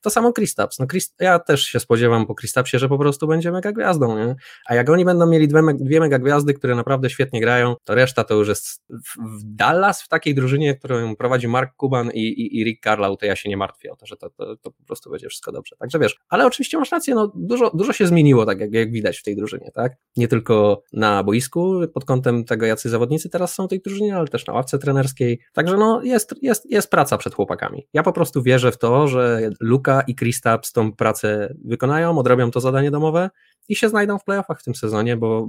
[0.07, 0.79] To samo Kristaps.
[0.79, 0.85] No
[1.19, 4.35] ja też się spodziewam po Kristapsie, że po prostu będzie mega gwiazdą, nie?
[4.65, 8.23] A jak oni będą mieli dwie, dwie mega gwiazdy, które naprawdę świetnie grają, to reszta
[8.23, 12.59] to już jest w, w Dallas, w takiej drużynie, którą prowadzi Mark Cuban i, i,
[12.59, 14.83] i Rick Carlisle, to ja się nie martwię o to, że to, to, to, po
[14.85, 15.75] prostu będzie wszystko dobrze.
[15.79, 19.19] Także wiesz, ale oczywiście masz rację, no dużo, dużo się zmieniło, tak jak, jak widać
[19.19, 19.93] w tej drużynie, tak?
[20.17, 24.27] Nie tylko na boisku, pod kątem tego, jacy zawodnicy teraz są w tej drużynie, ale
[24.27, 25.39] też na ławce trenerskiej.
[25.53, 27.87] Także no jest, jest, jest praca przed chłopakami.
[27.93, 32.59] Ja po prostu wierzę w to, że Luka i Kristaps tą pracę wykonają, odrobią to
[32.59, 33.29] zadanie domowe
[33.69, 35.47] i się znajdą w playoffach w tym sezonie, bo,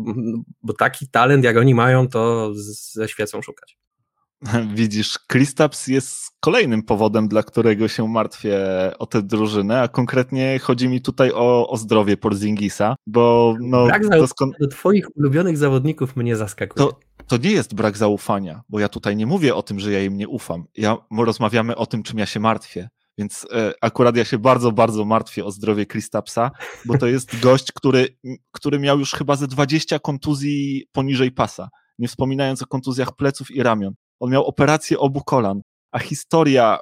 [0.63, 3.79] bo taki talent jak oni mają, to ze świecą szukać.
[4.75, 8.59] Widzisz, Kristaps jest kolejnym powodem, dla którego się martwię
[8.99, 13.87] o tę drużynę, a konkretnie chodzi mi tutaj o, o zdrowie Porzingisa, bo no...
[13.87, 14.53] Brak doskon...
[14.61, 16.87] do twoich ulubionych zawodników mnie zaskakuje.
[16.87, 20.03] To, to nie jest brak zaufania, bo ja tutaj nie mówię o tym, że ja
[20.03, 20.65] im nie ufam.
[20.77, 22.89] Ja, rozmawiamy o tym, czym ja się martwię.
[23.19, 26.51] Więc e, akurat ja się bardzo, bardzo martwię o zdrowie Kristapsa,
[26.85, 28.17] bo to jest gość, który,
[28.53, 33.63] który miał już chyba ze 20 kontuzji poniżej pasa, nie wspominając o kontuzjach pleców i
[33.63, 33.95] ramion.
[34.21, 35.61] On miał operację obu kolan,
[35.93, 36.79] a historia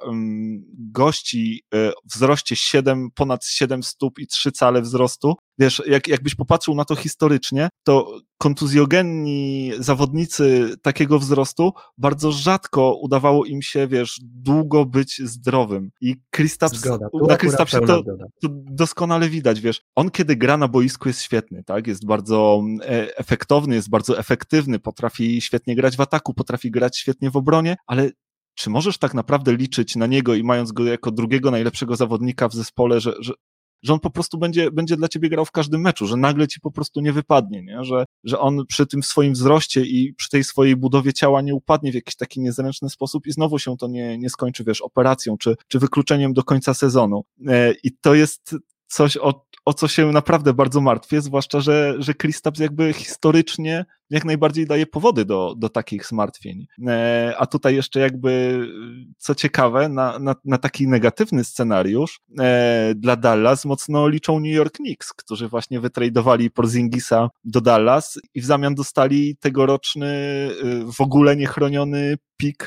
[0.91, 6.75] gości y, wzroście 7, ponad 7 stóp i 3 cale wzrostu, wiesz, jak, jakbyś popatrzył
[6.75, 14.85] na to historycznie, to kontuzjogenni zawodnicy takiego wzrostu bardzo rzadko udawało im się, wiesz, długo
[14.85, 15.91] być zdrowym.
[16.01, 16.85] I Kristaps,
[17.27, 18.03] na Kristapsie to,
[18.41, 23.17] to doskonale widać, wiesz, on kiedy gra na boisku jest świetny, tak, jest bardzo e,
[23.17, 28.11] efektowny, jest bardzo efektywny, potrafi świetnie grać w ataku, potrafi grać świetnie w obronie, ale
[28.57, 32.53] czy możesz tak naprawdę liczyć na niego i mając go jako drugiego najlepszego zawodnika w
[32.53, 33.33] zespole, że, że,
[33.83, 36.59] że on po prostu będzie, będzie dla ciebie grał w każdym meczu, że nagle ci
[36.59, 37.83] po prostu nie wypadnie, nie?
[37.83, 41.91] Że, że on przy tym swoim wzroście i przy tej swojej budowie ciała nie upadnie
[41.91, 45.55] w jakiś taki niezręczny sposób i znowu się to nie, nie skończy, wiesz, operacją czy,
[45.67, 47.23] czy wykluczeniem do końca sezonu.
[47.47, 48.55] E, I to jest
[48.87, 54.25] coś, o, o co się naprawdę bardzo martwię, zwłaszcza, że, że Kristaps jakby historycznie jak
[54.25, 56.67] najbardziej daje powody do, do takich zmartwień.
[56.87, 58.61] E, a tutaj jeszcze jakby,
[59.17, 64.73] co ciekawe, na, na, na taki negatywny scenariusz e, dla Dallas mocno liczą New York
[64.73, 71.35] Knicks, którzy właśnie wytradowali Porzingisa do Dallas i w zamian dostali tegoroczny, e, w ogóle
[71.35, 72.65] niechroniony pik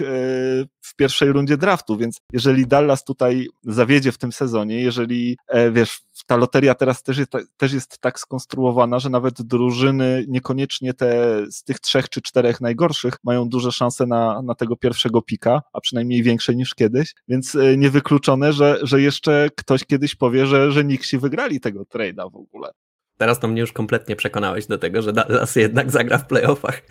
[0.83, 5.37] w pierwszej rundzie draftu, więc jeżeli Dallas tutaj zawiedzie w tym sezonie, jeżeli,
[5.73, 11.43] wiesz, ta loteria teraz też jest, też jest tak skonstruowana, że nawet drużyny niekoniecznie te
[11.51, 15.81] z tych trzech czy czterech najgorszych mają duże szanse na, na tego pierwszego pika, a
[15.81, 20.85] przynajmniej większe niż kiedyś, więc e, niewykluczone, że, że jeszcze ktoś kiedyś powie, że, że
[20.85, 22.71] Nixi wygrali tego trade'a w ogóle.
[23.17, 26.83] Teraz to mnie już kompletnie przekonałeś do tego, że Dallas jednak zagra w playoffach.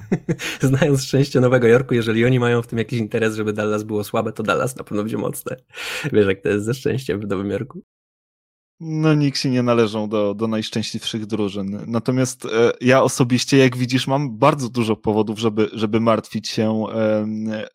[0.60, 4.32] Znając szczęście Nowego Jorku, jeżeli oni mają w tym jakiś interes, żeby Dallas było słabe,
[4.32, 5.56] to Dallas na pewno będzie mocne.
[6.12, 7.82] Wiesz, jak to jest ze szczęściem w Nowym Jorku.
[8.80, 11.84] No, Nixi nie należą do, do najszczęśliwszych drużyn.
[11.86, 12.48] Natomiast e,
[12.80, 17.26] ja osobiście, jak widzisz, mam bardzo dużo powodów, żeby, żeby martwić się e,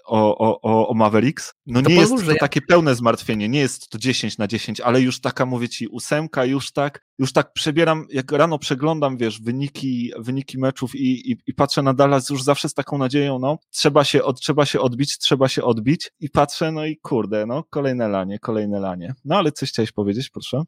[0.06, 1.54] o, o, o Mavericks.
[1.66, 2.38] No to nie jest to ja...
[2.40, 6.46] takie pełne zmartwienie, nie jest to 10 na 10, ale już taka, mówię ci, ósemka,
[6.46, 11.54] już tak, już tak przebieram, jak rano przeglądam, wiesz, wyniki, wyniki meczów i, i, i
[11.54, 15.18] patrzę na Dallas już zawsze z taką nadzieją, no, trzeba się, od, trzeba się odbić,
[15.18, 19.14] trzeba się odbić i patrzę, no i kurde, no, kolejne lanie, kolejne lanie.
[19.26, 20.64] No, ale coś chciałeś powiedzieć, proszę?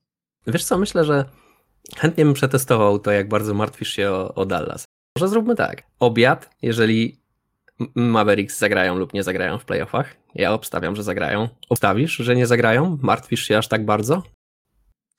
[0.48, 1.26] Wiesz co, myślę, że
[1.98, 4.86] chętnie bym przetestował to, jak bardzo martwisz się o, o Dallas.
[5.18, 5.84] Może zróbmy tak.
[6.00, 7.18] Obiad, jeżeli
[7.96, 10.16] Mavericks zagrają lub nie zagrają w playoffach.
[10.36, 11.50] Ja obstawiam, że zagrają.
[11.70, 12.98] Obstawisz, że nie zagrają?
[13.02, 14.24] Martwisz się aż tak bardzo?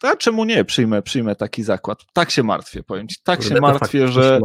[0.05, 0.65] A czemu nie?
[0.65, 1.99] Przyjmę, przyjmę taki zakład.
[2.13, 3.17] Tak się martwię, powiem ci.
[3.25, 4.41] Tak się martwię, że,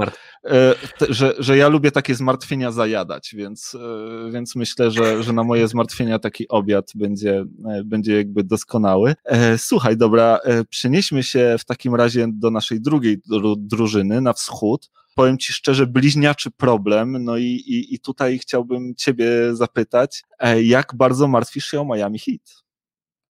[0.45, 0.75] e,
[1.09, 5.67] że, że ja lubię takie zmartwienia zajadać, więc, e, więc myślę, że, że na moje
[5.67, 9.15] zmartwienia taki obiad będzie, e, będzie jakby doskonały.
[9.57, 13.21] Słuchaj, dobra, przenieśmy się w takim razie do naszej drugiej
[13.57, 14.89] drużyny na wschód.
[15.15, 17.23] Powiem ci szczerze, bliźniaczy problem.
[17.23, 20.23] No i, i, i tutaj chciałbym ciebie zapytać,
[20.61, 22.68] jak bardzo martwisz się o Miami Heat?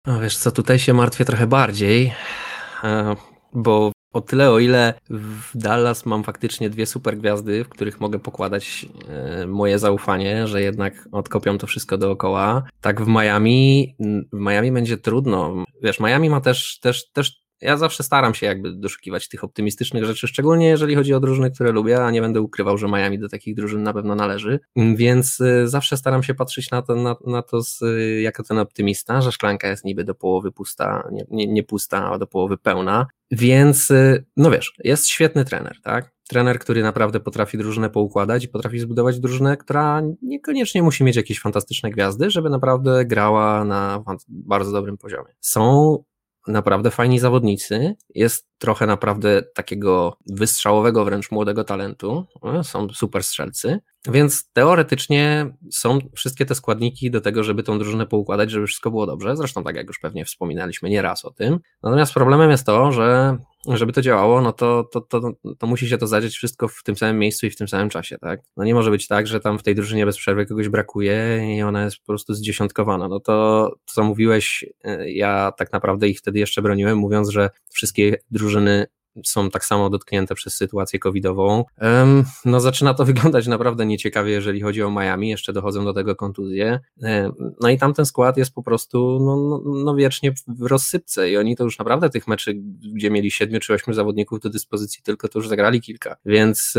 [0.07, 2.13] No wiesz co, tutaj się martwię trochę bardziej,
[2.85, 3.17] e,
[3.53, 8.19] bo o tyle, o ile w Dallas mam faktycznie dwie super gwiazdy, w których mogę
[8.19, 13.95] pokładać e, moje zaufanie, że jednak odkopią to wszystko dookoła, tak w Miami,
[14.33, 15.65] w Miami będzie trudno.
[15.83, 20.29] Wiesz, Miami ma też, też, też ja zawsze staram się jakby doszukiwać tych optymistycznych rzeczy,
[20.29, 23.55] szczególnie jeżeli chodzi o drużyny, które lubię, a nie będę ukrywał, że Miami do takich
[23.55, 27.63] drużyn na pewno należy, więc y, zawsze staram się patrzeć na to, na, na to
[27.63, 31.63] z, y, jako ten optymista, że szklanka jest niby do połowy pusta, nie, nie, nie
[31.63, 36.13] pusta, a do połowy pełna, więc y, no wiesz, jest świetny trener, tak?
[36.29, 41.41] Trener, który naprawdę potrafi drużynę poukładać i potrafi zbudować drużynę, która niekoniecznie musi mieć jakieś
[41.41, 45.35] fantastyczne gwiazdy, żeby naprawdę grała na bardzo dobrym poziomie.
[45.41, 45.97] Są
[46.47, 47.97] naprawdę fajni zawodnicy.
[48.15, 52.27] Jest trochę naprawdę takiego wystrzałowego wręcz młodego talentu.
[52.43, 53.81] No, są super strzelcy.
[54.09, 59.07] Więc teoretycznie są wszystkie te składniki do tego, żeby tą drużynę poukładać, żeby wszystko było
[59.07, 59.37] dobrze.
[59.37, 61.59] Zresztą tak jak już pewnie wspominaliśmy nieraz o tym.
[61.83, 65.99] Natomiast problemem jest to, że żeby to działało, no to, to, to, to musi się
[65.99, 68.41] to zadzieć wszystko w tym samym miejscu i w tym samym czasie, tak?
[68.57, 71.63] No nie może być tak, że tam w tej drużynie bez przerwy kogoś brakuje i
[71.63, 73.09] ona jest po prostu zdziesiątkowana.
[73.09, 78.17] No to, co mówiłeś, e, ja tak naprawdę ich wtedy jeszcze broniłem, mówiąc, że wszystkie
[78.31, 78.87] drużyny
[79.25, 81.65] są tak samo dotknięte przez sytuację covidową.
[82.45, 86.81] No zaczyna to wyglądać naprawdę nieciekawie, jeżeli chodzi o Miami, jeszcze dochodzą do tego kontuzje.
[87.61, 91.57] No i tamten skład jest po prostu no, no, no wiecznie w rozsypce i oni
[91.57, 92.55] to już naprawdę tych meczy,
[92.95, 96.17] gdzie mieli siedmiu czy ośmiu zawodników do dyspozycji, tylko to już zagrali kilka.
[96.27, 96.75] Więc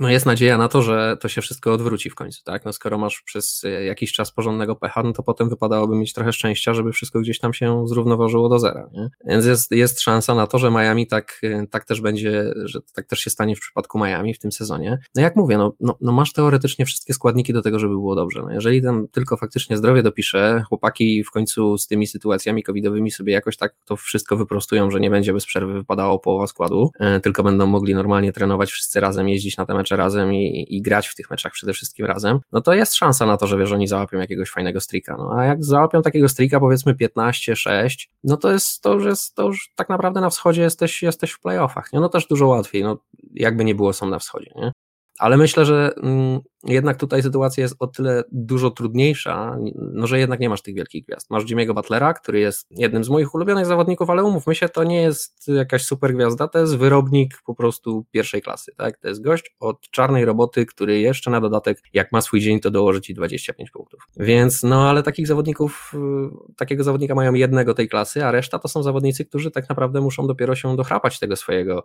[0.00, 2.64] no jest nadzieja na to, że to się wszystko odwróci w końcu, tak?
[2.64, 6.74] No skoro masz przez jakiś czas porządnego pecha, no to potem wypadałoby mieć trochę szczęścia,
[6.74, 9.08] żeby wszystko gdzieś tam się zrównoważyło do zera, nie?
[9.26, 13.18] Więc jest, jest szansa na to, że Miami tak, tak też będzie, że tak też
[13.18, 14.98] się stanie w przypadku Miami w tym sezonie.
[15.14, 18.42] No jak mówię, no, no, no masz teoretycznie wszystkie składniki do tego, żeby było dobrze.
[18.42, 23.32] No jeżeli tam tylko faktycznie zdrowie dopisze, chłopaki w końcu z tymi sytuacjami covidowymi sobie
[23.32, 27.42] jakoś tak to wszystko wyprostują, że nie będzie bez przerwy wypadało połowa składu, e, tylko
[27.42, 31.14] będą mogli normalnie trenować wszyscy razem, jeździć na te mecze razem i, i grać w
[31.14, 34.18] tych meczach przede wszystkim razem, no to jest szansa na to, że wiesz, oni załapią
[34.18, 35.16] jakiegoś fajnego streaka.
[35.18, 39.46] No a jak załapią takiego streaka, powiedzmy 15-6, no to jest to już jest to
[39.46, 41.92] już tak naprawdę na wschodzie jesteś, jesteś w playoffach.
[41.92, 42.00] Nie?
[42.00, 42.82] No też dużo łatwiej.
[42.82, 42.98] No,
[43.34, 44.52] jakby nie było, są na wschodzie.
[44.56, 44.72] Nie?
[45.18, 50.40] Ale myślę, że mm, jednak tutaj sytuacja jest o tyle dużo trudniejsza, no że jednak
[50.40, 51.30] nie masz tych wielkich gwiazd.
[51.30, 55.02] Masz Jimmy'ego Butlera, który jest jednym z moich ulubionych zawodników, ale umówmy się, to nie
[55.02, 58.98] jest jakaś super gwiazda, to jest wyrobnik po prostu pierwszej klasy, tak?
[58.98, 62.70] To jest gość od czarnej roboty, który jeszcze na dodatek, jak ma swój dzień, to
[62.70, 64.00] dołoży ci 25 punktów.
[64.16, 68.68] Więc no, ale takich zawodników, y, takiego zawodnika mają jednego tej klasy, a reszta to
[68.68, 71.84] są zawodnicy, którzy tak naprawdę muszą dopiero się dochrapać tego swojego,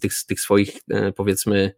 [0.00, 1.74] tych, tych swoich, e, powiedzmy,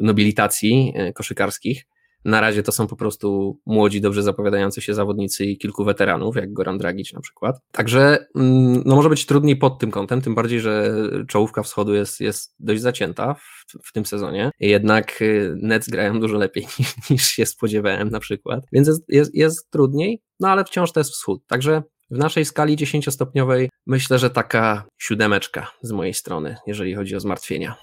[0.00, 1.84] nobilitacji e, koszykarskich.
[2.24, 6.52] Na razie to są po prostu młodzi, dobrze zapowiadający się zawodnicy i kilku weteranów, jak
[6.52, 7.56] Goran Dragic na przykład.
[7.72, 10.94] Także mm, no może być trudniej pod tym kątem, tym bardziej, że
[11.28, 14.50] czołówka wschodu jest, jest dość zacięta w, w tym sezonie.
[14.60, 15.24] Jednak e,
[15.56, 20.22] Nets grają dużo lepiej niż, niż się spodziewałem na przykład, więc jest, jest, jest trudniej,
[20.40, 21.46] no ale wciąż to jest wschód.
[21.46, 27.20] Także w naszej skali 10-stopniowej myślę, że taka siódemeczka z mojej strony, jeżeli chodzi o
[27.20, 27.76] zmartwienia.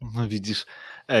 [0.00, 0.66] No widzisz,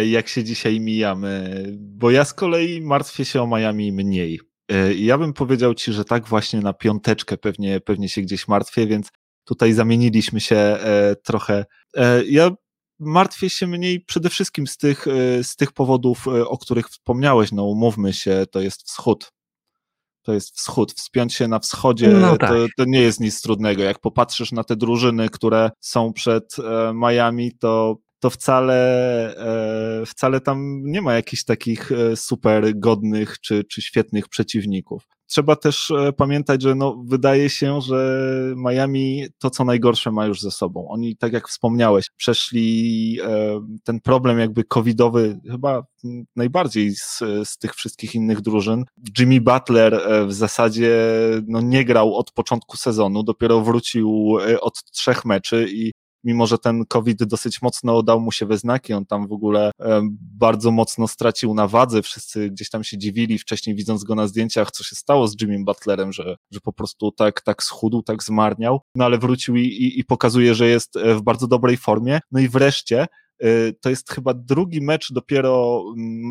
[0.06, 4.40] jak się dzisiaj mijamy, bo ja z kolei martwię się o Miami mniej.
[4.70, 8.86] E, ja bym powiedział ci, że tak właśnie na piąteczkę pewnie, pewnie się gdzieś martwię,
[8.86, 9.08] więc
[9.44, 11.64] tutaj zamieniliśmy się e, trochę.
[11.96, 12.50] E, ja
[12.98, 15.06] martwię się mniej przede wszystkim z tych,
[15.42, 17.52] z tych powodów, o których wspomniałeś.
[17.52, 19.32] No umówmy się, to jest wschód.
[20.22, 20.92] To jest wschód.
[20.92, 22.50] Wspiąć się na wschodzie no tak.
[22.50, 23.82] to, to, nie jest nic trudnego.
[23.82, 26.56] Jak popatrzysz na te drużyny, które są przed
[26.94, 28.76] Miami, to to wcale,
[30.02, 35.06] e, wcale tam nie ma jakichś takich e, super godnych czy, czy świetnych przeciwników.
[35.26, 40.40] Trzeba też e, pamiętać, że no, wydaje się, że Miami to, co najgorsze ma już
[40.40, 40.88] ze sobą.
[40.88, 43.18] Oni, tak jak wspomniałeś, przeszli
[43.84, 45.82] ten problem jakby covidowy chyba
[46.36, 48.84] najbardziej z, z tych wszystkich innych drużyn.
[49.18, 50.92] Jimmy Butler w zasadzie
[51.46, 55.92] no, nie grał od początku sezonu, dopiero wrócił od trzech meczy i
[56.24, 59.70] mimo że ten COVID dosyć mocno dał mu się we znaki, on tam w ogóle
[60.38, 64.70] bardzo mocno stracił na wadze, wszyscy gdzieś tam się dziwili wcześniej widząc go na zdjęciach,
[64.70, 68.80] co się stało z Jimmy Butlerem, że, że po prostu tak, tak schudł, tak zmarniał,
[68.94, 72.40] no ale wrócił i, i, i pokazuje, że jest e, w bardzo dobrej formie, no
[72.40, 73.06] i wreszcie
[73.40, 75.84] e, to jest chyba drugi mecz dopiero,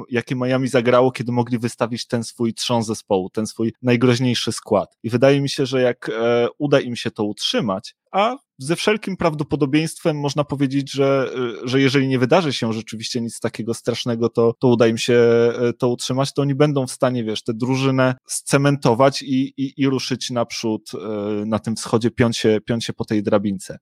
[0.09, 4.97] jaki Miami zagrało, kiedy mogli wystawić ten swój trzon zespołu, ten swój najgroźniejszy skład.
[5.03, 9.17] I wydaje mi się, że jak e, uda im się to utrzymać, a ze wszelkim
[9.17, 11.29] prawdopodobieństwem można powiedzieć, że,
[11.63, 15.73] że jeżeli nie wydarzy się rzeczywiście nic takiego strasznego, to, to uda im się e,
[15.73, 20.29] to utrzymać, to oni będą w stanie, wiesz, tę drużynę scementować i, i, i ruszyć
[20.29, 20.97] naprzód e,
[21.45, 23.77] na tym wschodzie, piąć się, piąć się po tej drabince.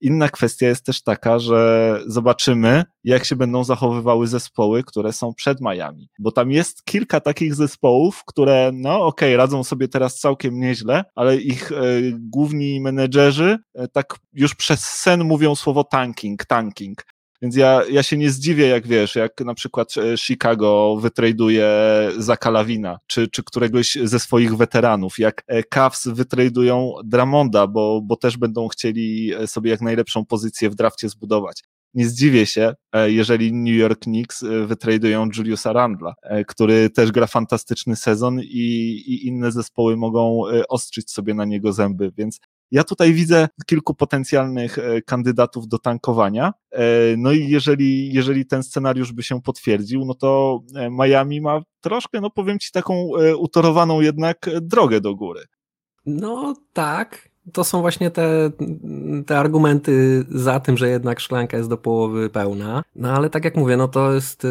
[0.00, 5.60] Inna kwestia jest też taka, że zobaczymy, jak się będą zachowywały zespoły, które są przed
[5.60, 10.60] Miami, bo tam jest kilka takich zespołów, które, no okej, okay, radzą sobie teraz całkiem
[10.60, 11.76] nieźle, ale ich e,
[12.12, 17.04] główni menedżerzy e, tak już przez sen mówią słowo tanking, tanking.
[17.42, 21.68] Więc ja, ja się nie zdziwię, jak wiesz, jak na przykład e, Chicago wytraduje
[22.18, 28.16] za Kalawina, czy, czy któregoś ze swoich weteranów, jak e, Cavs wytradują Dramonda, bo, bo
[28.16, 31.62] też będą chcieli e, sobie jak najlepszą pozycję w drafcie zbudować.
[31.94, 32.74] Nie zdziwię się,
[33.06, 36.14] jeżeli New York Knicks wytradują Juliusa Randla,
[36.46, 42.12] który też gra fantastyczny sezon i, i inne zespoły mogą ostrzyć sobie na niego zęby,
[42.16, 46.52] więc ja tutaj widzę kilku potencjalnych e, kandydatów do tankowania.
[46.70, 46.82] E,
[47.16, 52.20] no i jeżeli, jeżeli ten scenariusz by się potwierdził, no to e, Miami ma troszkę,
[52.20, 55.40] no powiem ci, taką utorowaną jednak drogę do góry.
[56.06, 58.50] No tak, to są właśnie te,
[59.26, 62.82] te argumenty za tym, że jednak szklanka jest do połowy pełna.
[62.96, 64.46] No ale tak jak mówię, no to jest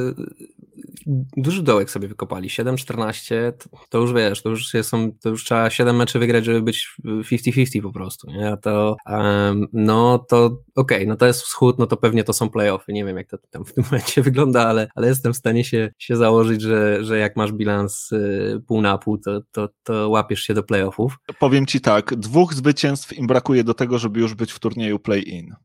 [1.37, 2.49] duży dołek sobie wykopali.
[2.49, 3.51] 7-14
[3.89, 7.81] to, już wiesz, to już, są, to już trzeba 7 meczy wygrać, żeby być 50-50
[7.81, 8.31] po prostu.
[8.31, 8.57] Nie?
[8.61, 12.49] To, um, no to okej, okay, no to jest wschód, no to pewnie to są
[12.49, 12.93] playoffy.
[12.93, 15.91] Nie wiem, jak to tam w tym momencie wygląda, ale, ale jestem w stanie się,
[15.97, 20.41] się założyć, że, że jak masz bilans y, pół na pół, to, to, to łapiesz
[20.41, 21.17] się do playoffów.
[21.39, 25.55] Powiem ci tak, dwóch zwycięstw im brakuje do tego, żeby już być w turnieju play-in.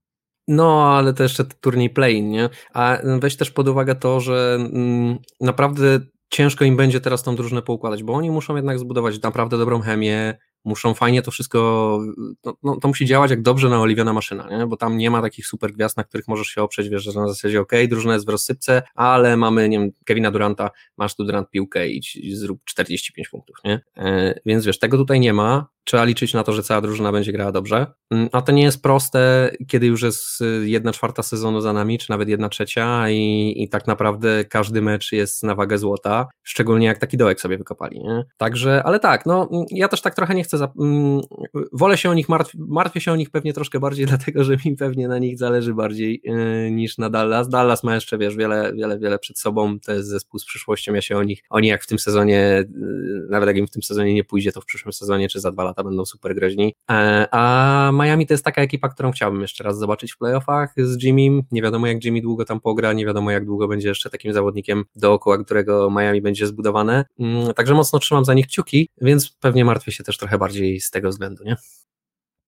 [0.52, 2.48] No, ale to jeszcze turniej play, nie?
[2.74, 7.62] A weź też pod uwagę to, że mm, naprawdę ciężko im będzie teraz tą drużynę
[7.62, 12.00] poukładać, bo oni muszą jednak zbudować naprawdę dobrą chemię, muszą fajnie to wszystko,
[12.44, 14.66] no, no, to musi działać jak dobrze naoliwiona maszyna, nie?
[14.66, 17.28] bo tam nie ma takich super gwiazd, na których możesz się oprzeć, wiesz, że na
[17.28, 21.50] zasadzie ok, drużyna jest w rozsypce, ale mamy, nie wiem, Kevina Duranta, masz tu Durant
[21.50, 23.80] piłkę i, i zrób 45 punktów, nie?
[23.96, 27.32] E, więc wiesz, tego tutaj nie ma, trzeba liczyć na to, że cała drużyna będzie
[27.32, 31.60] grała dobrze, mm, a to nie jest proste, kiedy już jest y, jedna czwarta sezonu
[31.60, 35.78] za nami, czy nawet jedna trzecia i, i tak naprawdę każdy mecz jest na wagę
[35.78, 38.24] złota, szczególnie jak taki dołek sobie wykopali, nie?
[38.36, 41.20] Także, ale tak, no ja też tak trochę nie chcę, za, mm,
[41.72, 44.76] wolę się o nich, martw, martwię się o nich pewnie troszkę bardziej, dlatego, że mi
[44.76, 47.48] pewnie na nich zależy bardziej yy, niż na Dallas.
[47.48, 51.02] Dallas ma jeszcze, wiesz, wiele, wiele, wiele przed sobą, to jest zespół z przyszłością, ja
[51.02, 54.14] się o nich, oni jak w tym sezonie, yy, nawet jak im w tym sezonie
[54.14, 56.74] nie pójdzie, to w przyszłym sezonie, czy za dwa lata będą super groźni.
[56.90, 61.02] E, a Miami to jest taka ekipa, którą chciałbym jeszcze raz zobaczyć w playoffach z
[61.02, 61.42] Jimmy.
[61.52, 64.84] Nie wiadomo, jak Jimmy długo tam pogra, nie wiadomo, jak długo będzie jeszcze takim zawodnikiem
[64.96, 67.04] dookoła, którego Miami będzie zbudowane.
[67.18, 70.90] Mm, także mocno trzymam za nich kciuki, więc pewnie martwię się też trochę bardziej z
[70.90, 71.56] tego względu, nie?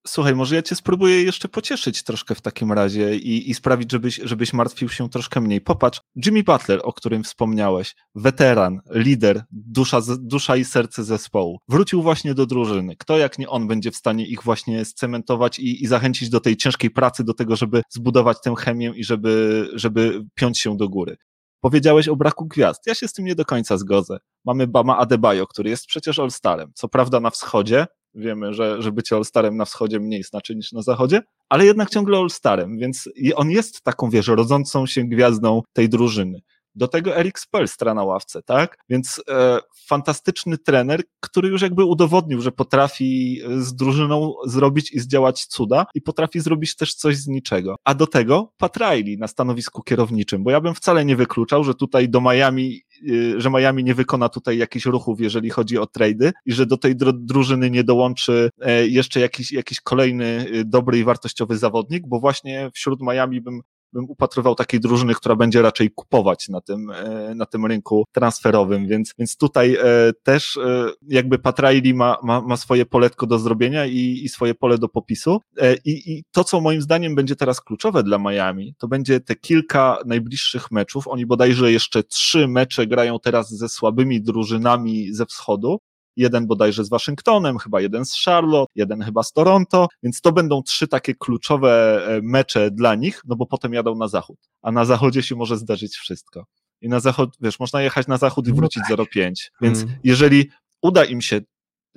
[0.06, 4.20] Słuchaj, może ja cię spróbuję jeszcze pocieszyć troszkę w takim razie i, i sprawić, żebyś,
[4.24, 5.60] żebyś martwił się troszkę mniej.
[5.60, 12.34] Popatrz, Jimmy Butler, o którym wspomniałeś, weteran, lider, dusza, dusza i serce zespołu, wrócił właśnie
[12.34, 12.96] do drużyny.
[12.96, 16.56] Kto jak nie on będzie w stanie ich właśnie scementować i, i zachęcić do tej
[16.56, 21.16] ciężkiej pracy, do tego, żeby zbudować tę chemię i żeby, żeby piąć się do góry.
[21.60, 22.86] Powiedziałeś o braku gwiazd.
[22.86, 24.18] Ja się z tym nie do końca zgodzę.
[24.44, 26.70] Mamy Bama Adebayo, który jest przecież All-Starem.
[26.74, 30.82] Co prawda na wschodzie, Wiemy, że, że bycie All-Starem na wschodzie mniej znaczy niż na
[30.82, 36.40] zachodzie, ale jednak ciągle All-Starem, więc on jest taką, wiesz, rodzącą się gwiazdą tej drużyny.
[36.74, 38.78] Do tego Erik Spelstra na ławce, tak?
[38.88, 45.46] Więc e, fantastyczny trener, który już jakby udowodnił, że potrafi z drużyną zrobić i zdziałać
[45.46, 47.76] cuda i potrafi zrobić też coś z niczego.
[47.84, 51.74] A do tego Pat Riley na stanowisku kierowniczym, bo ja bym wcale nie wykluczał, że
[51.74, 56.32] tutaj do Miami y, że Miami nie wykona tutaj jakichś ruchów, jeżeli chodzi o trady
[56.46, 61.04] i że do tej drużyny nie dołączy e, jeszcze jakiś, jakiś kolejny y, dobry i
[61.04, 63.60] wartościowy zawodnik, bo właśnie wśród Miami bym
[63.92, 68.86] bym upatrywał takiej drużyny, która będzie raczej kupować na tym, e, na tym rynku transferowym,
[68.86, 73.86] więc, więc tutaj e, też e, jakby Patraili ma, ma, ma swoje poletko do zrobienia
[73.86, 75.40] i, i swoje pole do popisu.
[75.84, 79.98] I, i to, co moim zdaniem będzie teraz kluczowe dla Miami, to będzie te kilka
[80.06, 85.78] najbliższych meczów, oni bodajże jeszcze trzy mecze grają teraz ze słabymi drużynami ze wschodu,
[86.16, 90.62] jeden bodajże z Waszyngtonem, chyba jeden z Charlotte, jeden chyba z Toronto, więc to będą
[90.62, 94.84] trzy takie kluczowe e, mecze dla nich, no bo potem jadą na zachód, a na
[94.84, 96.44] zachodzie się może zdarzyć wszystko.
[96.80, 99.06] I na zachód, wiesz, można jechać na zachód i no wrócić no tak.
[99.06, 99.94] 0,5, więc mm.
[100.04, 100.50] jeżeli
[100.82, 101.40] uda im się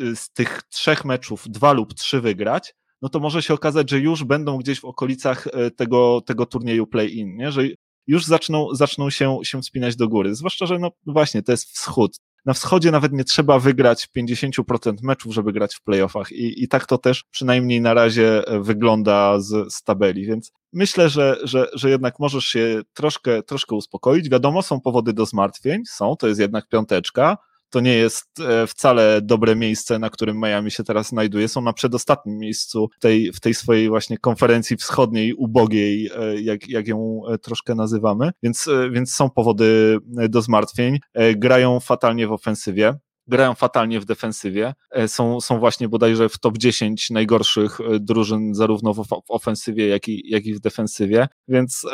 [0.01, 3.99] y, z tych trzech meczów dwa lub trzy wygrać, no to może się okazać, że
[3.99, 7.51] już będą gdzieś w okolicach e, tego, tego turnieju play-in, nie?
[7.51, 7.61] że
[8.07, 10.36] już zaczną, zaczną się, się wspinać do góry.
[10.36, 15.33] Zwłaszcza, że no właśnie, to jest wschód na wschodzie nawet nie trzeba wygrać 50% meczów,
[15.33, 19.73] żeby grać w playoffach i, i tak to też przynajmniej na razie e, wygląda z,
[19.73, 24.29] z tabeli, więc myślę, że, że, że jednak możesz się troszkę, troszkę uspokoić.
[24.29, 27.37] Wiadomo, są powody do zmartwień, są, to jest jednak piąteczka,
[27.76, 31.47] to nie jest e, wcale dobre miejsce, na którym Miami się teraz znajduje.
[31.47, 36.88] Są na przedostatnim miejscu tej, w tej swojej właśnie konferencji wschodniej, ubogiej, e, jak, jak
[36.88, 39.97] ją e, troszkę nazywamy, więc, więc są powody
[40.30, 40.99] do zmartwień.
[41.36, 42.93] Grają fatalnie w ofensywie
[43.28, 44.73] grają fatalnie w defensywie.
[45.07, 50.45] Są, są właśnie bodajże w top 10 najgorszych drużyn, zarówno w, ofensywie, jak i, jak
[50.45, 51.28] i w defensywie.
[51.47, 51.86] Więc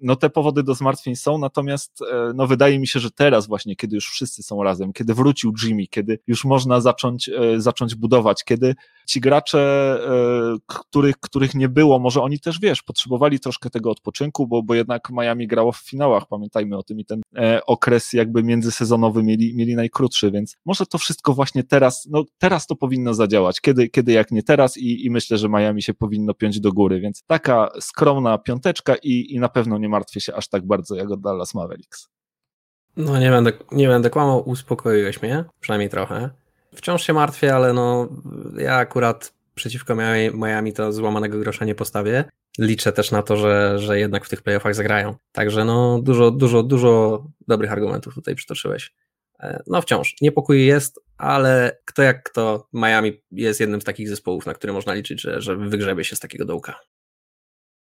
[0.00, 3.76] no te powody do zmartwień są, natomiast e, no wydaje mi się, że teraz właśnie,
[3.76, 8.44] kiedy już wszyscy są razem, kiedy wrócił Jimmy, kiedy już można zacząć, e, zacząć budować,
[8.44, 8.74] kiedy
[9.06, 9.58] ci gracze,
[10.08, 14.74] e, których, których nie było, może oni też, wiesz, potrzebowali troszkę tego odpoczynku, bo, bo
[14.74, 17.20] jednak Miami grało w finałach, pamiętajmy o tym i ten
[17.66, 22.76] okres jakby międzysezonowy mieli, mieli najkrótszy, więc może to wszystko właśnie teraz, no teraz to
[22.76, 26.60] powinno zadziałać, kiedy, kiedy jak nie teraz i, i myślę, że Miami się powinno piąć
[26.60, 30.48] do góry, więc taka skromna piąteczka i, i na pewno nie nie martwię się aż
[30.48, 32.08] tak bardzo jak od Dallas Mavericks.
[32.96, 36.30] No nie będę, nie będę kłamał, uspokoiłeś mnie, przynajmniej trochę.
[36.74, 38.08] Wciąż się martwię, ale no
[38.58, 39.94] ja akurat przeciwko
[40.34, 42.24] Miami to złamanego grosza nie postawię.
[42.58, 45.14] Liczę też na to, że, że jednak w tych playoffach zagrają.
[45.32, 48.94] Także no dużo, dużo, dużo dobrych argumentów tutaj przytoczyłeś.
[49.40, 54.46] E, no wciąż, niepokój jest, ale kto jak kto, Miami jest jednym z takich zespołów,
[54.46, 56.80] na które można liczyć, że, że wygrzebie się z takiego dołka.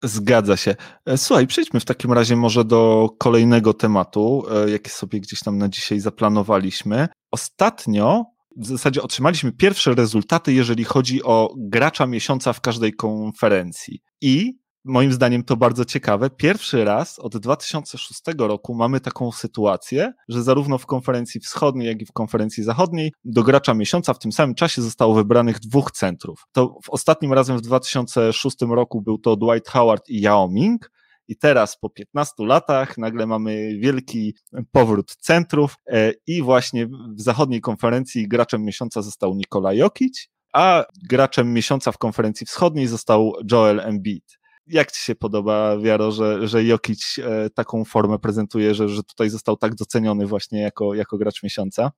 [0.03, 0.75] Zgadza się.
[1.05, 5.57] E, słuchaj, przejdźmy w takim razie może do kolejnego tematu, e, jaki sobie gdzieś tam
[5.57, 7.07] na dzisiaj zaplanowaliśmy.
[7.31, 8.23] Ostatnio
[8.57, 14.01] w zasadzie otrzymaliśmy pierwsze rezultaty, jeżeli chodzi o gracza miesiąca w każdej konferencji.
[14.21, 14.53] I
[14.85, 16.29] moim zdaniem to bardzo ciekawe.
[16.29, 22.05] Pierwszy raz od 2006 roku mamy taką sytuację, że zarówno w konferencji wschodniej, jak i
[22.05, 26.45] w konferencji zachodniej do gracza miesiąca w tym samym czasie zostało wybranych dwóch centrów.
[26.51, 30.91] To w ostatnim razem w 2006 roku był to Dwight Howard i Yao Ming,
[31.27, 34.35] i teraz po 15 latach nagle mamy wielki
[34.71, 41.53] powrót centrów e, i właśnie w zachodniej konferencji graczem miesiąca został Nikola Jokic, a graczem
[41.53, 44.42] miesiąca w konferencji wschodniej został Joel Embiid.
[44.67, 49.29] Jak ci się podoba, Wiaro, że, że Jokic e, taką formę prezentuje, że, że tutaj
[49.29, 51.91] został tak doceniony właśnie jako, jako gracz miesiąca?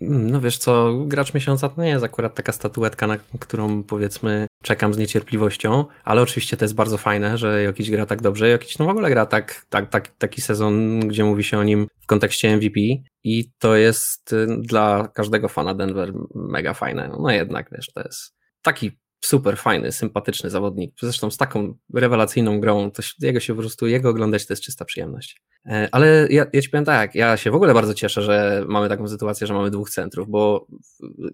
[0.00, 4.94] No wiesz co, gracz miesiąca to nie jest akurat taka statuetka, na którą powiedzmy czekam
[4.94, 8.86] z niecierpliwością, ale oczywiście to jest bardzo fajne, że jakiś gra tak dobrze, jakiś no
[8.86, 12.56] w ogóle gra tak, tak, tak, taki sezon, gdzie mówi się o nim w kontekście
[12.56, 12.80] MVP
[13.24, 17.16] i to jest y, dla każdego fana Denver mega fajne.
[17.20, 18.90] No jednak wiesz, to jest taki
[19.24, 20.94] super fajny, sympatyczny zawodnik.
[21.00, 24.84] Zresztą z taką rewelacyjną grą, to jego się po prostu, jego oglądać to jest czysta
[24.84, 25.42] przyjemność.
[25.66, 28.88] E, ale ja, ja ci powiem tak, ja się w ogóle bardzo cieszę, że mamy
[28.88, 30.66] taką sytuację, że mamy dwóch centrów, bo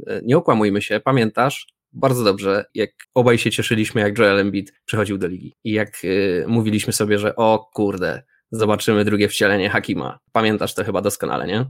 [0.06, 5.18] e, nie okłamujmy się, pamiętasz bardzo dobrze, jak obaj się cieszyliśmy, jak Joel Embiid przychodził
[5.18, 10.18] do ligi i jak y, mówiliśmy sobie, że o kurde, zobaczymy drugie wcielenie Hakima.
[10.32, 11.66] Pamiętasz to chyba doskonale, nie?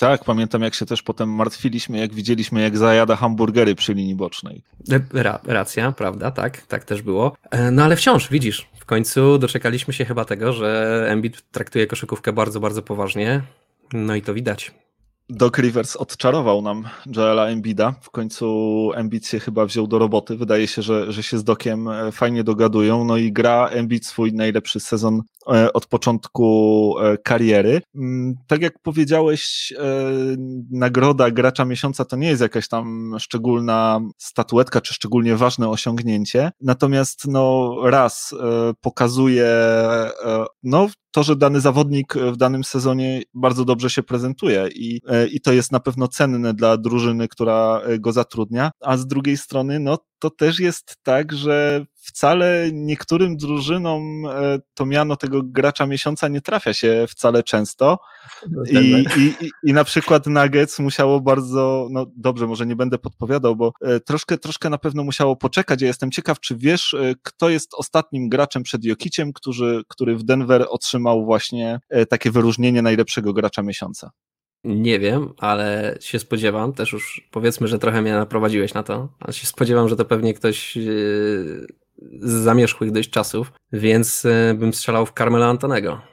[0.00, 4.62] Tak, pamiętam jak się też potem martwiliśmy, jak widzieliśmy, jak zajada hamburgery przy linii bocznej.
[5.12, 7.36] Ra racja, prawda, tak, tak też było.
[7.50, 12.32] E, no ale wciąż, widzisz, w końcu doczekaliśmy się chyba tego, że Embiid traktuje koszykówkę
[12.32, 13.42] bardzo, bardzo poważnie.
[13.92, 14.74] No i to widać.
[15.30, 17.94] Doc Rivers odczarował nam Joela Embida.
[18.02, 20.36] W końcu Embiid się chyba wziął do roboty.
[20.36, 23.04] Wydaje się, że, że się z Dokiem e, fajnie dogadują.
[23.04, 25.22] No i gra Embiid swój najlepszy sezon
[25.52, 27.80] e, od początku e, kariery.
[27.94, 29.72] Mm, tak jak powiedziałeś,
[30.70, 36.50] nagroda gracza miesiąca to nie jest jakaś tam szczególna statuetka czy szczególnie ważne osiągnięcie.
[36.60, 38.34] Natomiast no raz
[38.80, 39.46] pokazuje
[40.62, 45.52] no to, że dany zawodnik w danym sezonie bardzo dobrze się prezentuje i, i to
[45.52, 49.98] jest na pewno cenne dla drużyny, która e, go zatrudnia, a z drugiej strony, no
[50.18, 56.40] to też jest tak, że wcale niektórym drużynom e, to miano tego gracza miesiąca nie
[56.40, 57.98] trafia się wcale często.
[58.50, 62.98] No I, i, i, I na przykład Nuggets musiało bardzo, no dobrze, może nie będę
[62.98, 65.80] podpowiadał, bo e, troszkę, troszkę na pewno musiało poczekać.
[65.80, 70.66] Ja jestem ciekaw, czy wiesz, kto jest ostatnim graczem przed Jokiciem, który, który w Denver
[70.68, 74.10] otrzymał właśnie takie wyróżnienie najlepszego gracza miesiąca.
[74.64, 79.32] Nie wiem, ale się spodziewam, też już powiedzmy, że trochę mnie naprowadziłeś na to, ale
[79.32, 81.66] się spodziewam, że to pewnie ktoś yy,
[82.20, 86.09] z zamierzchłych dość czasów, więc yy, bym strzelał w Carmela Antonego.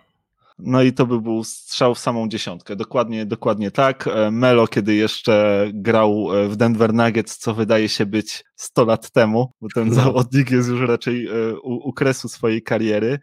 [0.60, 2.76] No i to by był strzał w samą dziesiątkę.
[2.76, 4.08] Dokładnie, dokładnie tak.
[4.08, 9.12] E, Melo, kiedy jeszcze grał e, w Denver Nuggets, co wydaje się być 100 lat
[9.12, 9.96] temu, bo ten no.
[9.96, 13.20] zawodnik jest już raczej e, u, u kresu swojej kariery,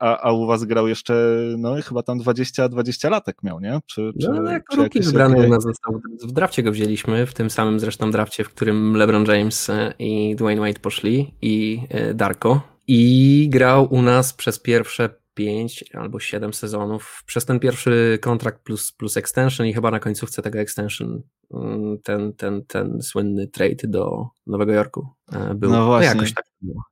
[0.00, 3.80] a, a u was grał jeszcze, no chyba tam 20, 20 latek miał, nie?
[3.86, 6.00] Czy, czy, no, jako czy rookie wybrany u nas został.
[6.22, 10.60] W drafcie go wzięliśmy, w tym samym zresztą drafcie, w którym LeBron James i Dwayne
[10.60, 11.80] Wade poszli i
[12.14, 12.60] Darko.
[12.86, 18.92] I grał u nas przez pierwsze 5 albo 7 sezonów przez ten pierwszy kontrakt plus,
[18.92, 21.22] plus extension i chyba na końcówce tego extension
[21.54, 25.70] mm, ten, ten, ten słynny trade do Nowego Jorku e, był.
[25.70, 26.08] No właśnie.
[26.08, 26.82] jakoś tak było.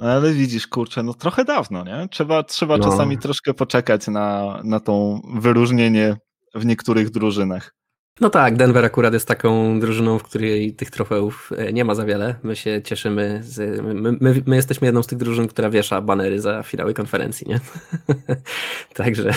[0.00, 2.08] Ale widzisz, kurczę, no trochę dawno, nie?
[2.10, 2.84] Trzeba, trzeba no.
[2.84, 6.16] czasami troszkę poczekać na, na to wyróżnienie
[6.54, 7.74] w niektórych drużynach.
[8.20, 12.04] No tak, Denver akurat jest taką drużyną, w której tych trofeów e, nie ma za
[12.04, 12.34] wiele.
[12.42, 13.40] My się cieszymy.
[13.42, 17.46] Z, my, my, my, jesteśmy jedną z tych drużyn, która wiesza banery za finały konferencji,
[17.48, 17.60] nie?
[18.94, 19.30] Także.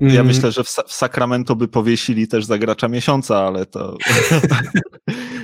[0.00, 0.26] Ja mm.
[0.26, 3.96] myślę, że w, w Sacramento by powiesili też za gracza miesiąca, ale to.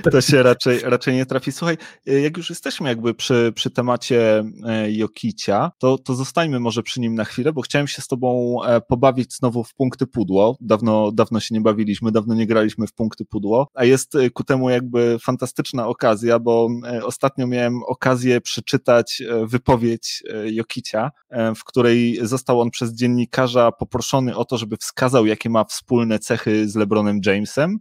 [0.11, 1.51] to się raczej, raczej nie trafi.
[1.51, 1.77] Słuchaj,
[2.07, 7.01] e, jak już jesteśmy jakby przy, przy temacie e, Jokicia, to, to zostańmy może przy
[7.01, 10.57] nim na chwilę, bo chciałem się z tobą e, pobawić znowu w punkty pudło.
[10.61, 14.69] Dawno, dawno się nie bawiliśmy, dawno nie graliśmy w punkty pudło, a jest ku temu
[14.69, 16.69] jakby fantastyczna okazja, bo
[17.03, 21.11] ostatnio miałem okazję przeczytać wypowiedź Jokicia,
[21.55, 26.69] w której został on przez dziennikarza poproszony o to, żeby wskazał, jakie ma wspólne cechy
[26.69, 27.79] z LeBronem Jamesem,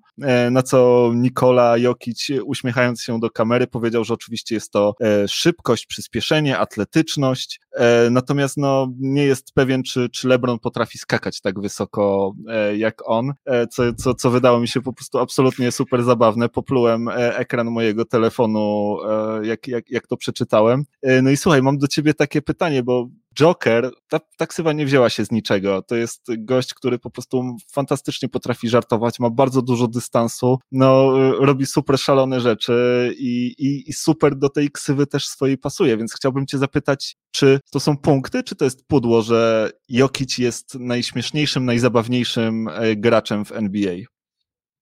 [0.50, 5.86] na co Nikola Jokic uśmiechając się do kamery, powiedział, że oczywiście jest to e, szybkość,
[5.86, 12.34] przyspieszenie, atletyczność, e, natomiast no, nie jest pewien, czy, czy LeBron potrafi skakać tak wysoko
[12.48, 13.32] e, jak on,
[13.70, 16.48] co, co, co wydało mi się po prostu absolutnie super zabawne.
[16.48, 18.96] Poplułem ekran mojego telefonu,
[19.42, 20.84] jak, jak, jak to przeczytałem.
[21.22, 25.24] No i słuchaj, mam do ciebie takie pytanie, bo Joker, ta taksywa nie wzięła się
[25.24, 25.82] z niczego.
[25.82, 31.66] To jest gość, który po prostu fantastycznie potrafi żartować, ma bardzo dużo dystansu, no, robi
[31.66, 32.74] super szalone rzeczy
[33.18, 37.60] i, i, i super do tej ksywy też swojej pasuje, więc chciałbym cię zapytać, czy
[37.70, 43.52] to są punkty, czy to jest pudło, że Jokic jest najśmieszniejszym, najzabawniejszym e, graczem w
[43.52, 44.13] NBA?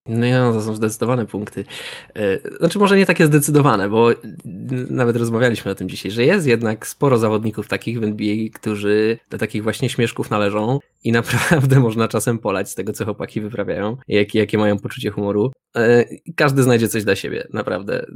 [0.07, 1.65] No ja, to są zdecydowane punkty.
[2.17, 4.11] E, znaczy może nie takie zdecydowane, bo
[4.91, 9.39] nawet rozmawialiśmy o tym dzisiaj, że jest jednak sporo zawodników takich w NBA, którzy do
[9.39, 14.39] takich właśnie śmieszków należą i naprawdę można czasem polać z tego, co chłopaki wyprawiają, jakie,
[14.39, 15.53] jakie mają poczucie humoru.
[15.77, 16.05] E,
[16.37, 18.03] każdy znajdzie coś dla siebie, naprawdę.
[18.03, 18.07] E,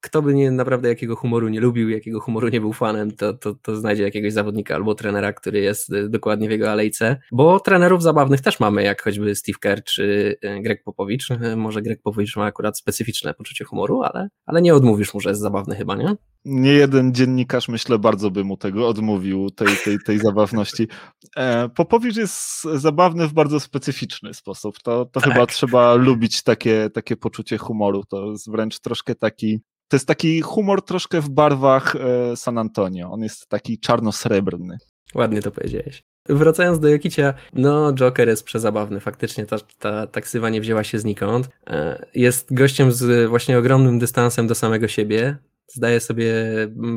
[0.00, 3.54] kto by nie, naprawdę jakiego humoru nie lubił, jakiego humoru nie był fanem, to, to,
[3.54, 8.40] to znajdzie jakiegoś zawodnika albo trenera, który jest dokładnie w jego alejce, bo trenerów zabawnych
[8.40, 11.28] też mamy, jak choćby Steve Kerr czy Greg Popovich, Popowicz.
[11.56, 15.40] Może Greg Popowicz ma akurat specyficzne poczucie humoru, ale, ale nie odmówisz mu, że jest
[15.40, 16.16] zabawny chyba, nie?
[16.44, 20.88] Nie jeden dziennikarz, myślę, bardzo by mu tego odmówił, tej, tej, tej zabawności.
[21.36, 24.78] E, Popowicz jest zabawny w bardzo specyficzny sposób.
[24.82, 25.32] To, to tak.
[25.32, 28.04] chyba trzeba lubić takie, takie poczucie humoru.
[28.04, 33.10] To jest wręcz troszkę taki to jest taki humor troszkę w barwach e, San Antonio.
[33.10, 34.78] On jest taki czarno-srebrny.
[35.14, 36.09] Ładnie to powiedziałeś.
[36.28, 41.48] Wracając do Jokicia, no Joker jest przezabawny, faktycznie ta, ta taksywa nie wzięła się znikąd.
[41.66, 45.36] E, jest gościem z właśnie ogromnym dystansem do samego siebie.
[45.66, 46.34] Zdaje sobie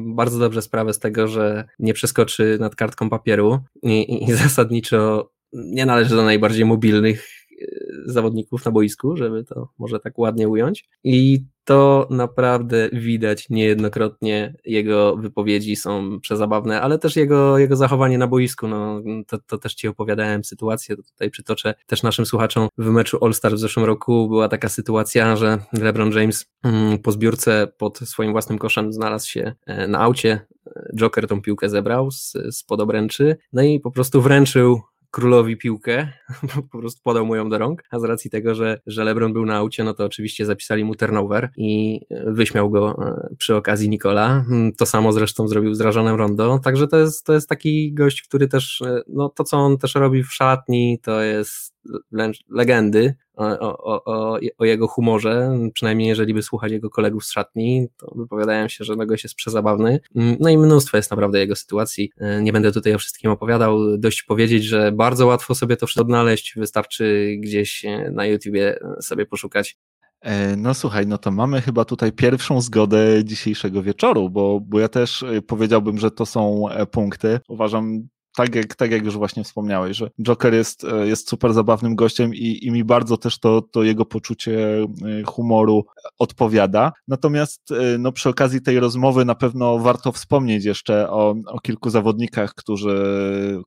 [0.05, 5.85] bardzo dobrze sprawę z tego, że nie przeskoczy nad kartką papieru i, i zasadniczo nie
[5.85, 7.27] należy do najbardziej mobilnych
[8.05, 10.89] zawodników na boisku, żeby to może tak ładnie ująć.
[11.03, 14.55] I to naprawdę widać niejednokrotnie.
[14.65, 18.67] Jego wypowiedzi są przezabawne, ale też jego, jego zachowanie na boisku.
[18.67, 22.67] No, to, to też Ci opowiadałem sytuację, to tutaj przytoczę też naszym słuchaczom.
[22.77, 27.67] W meczu All-Star w zeszłym roku była taka sytuacja, że LeBron James mm, po zbiórce
[27.77, 30.45] pod swoim własnym koszem znalazł się e, na aucie.
[30.95, 34.81] Joker tą piłkę zebrał z, z podobręczy, no i po prostu wręczył
[35.13, 36.07] królowi piłkę,
[36.71, 39.45] po prostu podał mu ją do rąk, a z racji tego, że, że LeBron był
[39.45, 44.45] na aucie, no to oczywiście zapisali mu turnover i wyśmiał go e, przy okazji Nikola.
[44.49, 48.21] Mm, to samo zresztą zrobił z Rażonem Rondo, także to jest, to jest taki gość,
[48.21, 51.72] który też, e, no to co on też robi w szatni, to jest
[52.49, 57.87] legendy o, o, o, o, jego humorze, przynajmniej jeżeli by słuchać jego kolegów z szatni,
[57.97, 59.99] to wypowiadają się, że gość jest przezabawny.
[60.39, 62.11] No i mnóstwo jest naprawdę jego sytuacji.
[62.17, 66.03] E, nie będę tutaj o wszystkim opowiadał, dość powiedzieć, że bardzo łatwo sobie to wszystko
[66.03, 69.77] odnaleźć, wystarczy gdzieś e, na YouTubie sobie poszukać
[70.21, 74.87] e, no słuchaj, no to mamy chyba tutaj pierwszą zgodę dzisiejszego wieczoru, bo, bo ja
[74.87, 77.39] też powiedziałbym, że to są punkty.
[77.47, 81.95] Uważam tak jak, tak jak już właśnie wspomniałeś, że Joker jest, e, jest super zabawnym
[81.95, 84.87] gościem i, i mi bardzo też to, to jego poczucie e,
[85.25, 85.85] humoru
[86.19, 86.91] odpowiada.
[87.07, 91.89] Natomiast e, no, przy okazji tej rozmowy na pewno warto wspomnieć jeszcze o, o kilku
[91.89, 92.93] zawodnikach, którzy,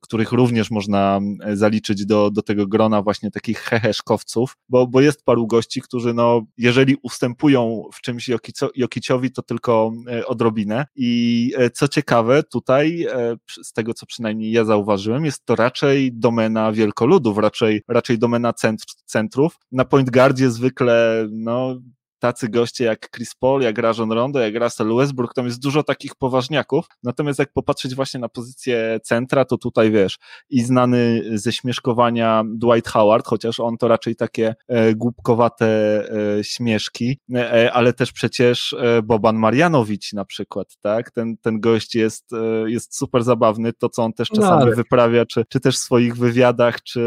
[0.01, 1.19] których również można
[1.53, 6.41] zaliczyć do, do tego grona właśnie takich heheszkowców, bo, bo jest paru gości, którzy no,
[6.57, 8.29] jeżeli ustępują w czymś
[8.75, 9.91] Jokiciowi, to tylko
[10.25, 10.85] odrobinę.
[10.95, 13.07] I co ciekawe, tutaj
[13.63, 18.85] z tego co przynajmniej ja zauważyłem, jest to raczej domena wielkoludów, raczej, raczej domena centr,
[19.05, 19.57] centrów.
[19.71, 21.75] Na point guardzie zwykle, no,
[22.19, 26.15] tacy goście jak Chris Paul, jak Rajon Rondo, jak Russell Westbrook, tam jest dużo takich
[26.15, 30.17] poważniaków, natomiast jak popatrzeć właśnie na pozycję centra, to tutaj wiesz,
[30.49, 35.67] i znany ze śmieszkowania Dwight Howard, chociaż on to raczej takie e, głupkowate
[36.39, 41.95] e, śmieszki, e, ale też przecież e, Boban Marjanowicz na przykład, tak, ten, ten gość
[41.95, 45.59] jest, e, jest super zabawny, to co on też no czasami no, wyprawia, czy, czy
[45.59, 47.01] też w swoich wywiadach, czy,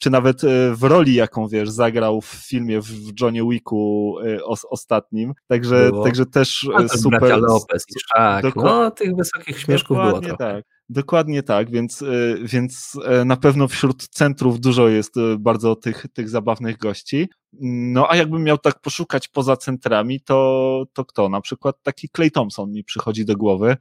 [0.00, 4.64] czy nawet e, w roli, jaką wiesz, zagrał w filmie w, w Johnie Wicku os,
[4.70, 7.38] ostatnim, także, także też no, super.
[7.38, 10.36] Lopez Szak, no tych wysokich śmieszków było trochę.
[10.36, 10.73] tak.
[10.88, 12.06] Dokładnie tak, więc, e,
[12.42, 17.28] więc e, na pewno wśród centrów dużo jest e, bardzo tych, tych zabawnych gości.
[17.60, 21.28] No a jakbym miał tak poszukać poza centrami, to, to kto?
[21.28, 23.76] Na przykład taki Clay Thompson mi przychodzi do głowy.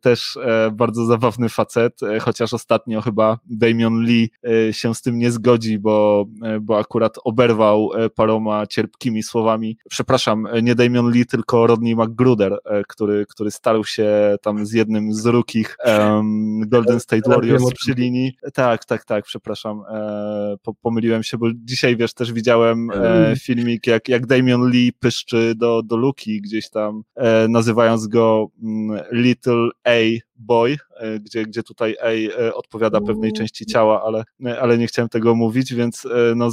[0.00, 0.38] Też
[0.72, 4.30] bardzo zabawny facet, chociaż ostatnio chyba Damian Lee
[4.70, 6.26] się z tym nie zgodzi, bo,
[6.60, 9.78] bo akurat oberwał paroma cierpkimi słowami.
[9.90, 15.26] Przepraszam, nie Damian Lee, tylko Rodney McGruder, który, który starł się tam z jednym z
[15.26, 18.32] rukich um, Golden State Warriors przy linii.
[18.54, 23.36] Tak, tak, tak, przepraszam, e, pomyliłem się, bo dzisiaj, wiesz, też widziałem e, mm.
[23.36, 29.00] filmik, jak, jak Damian Lee pyszczy do, do Luki gdzieś tam, e, nazywając go mm,
[29.12, 30.76] Little A Boy,
[31.20, 34.24] gdzie, gdzie tutaj A odpowiada pewnej części ciała, ale,
[34.60, 36.50] ale nie chciałem tego mówić, więc no,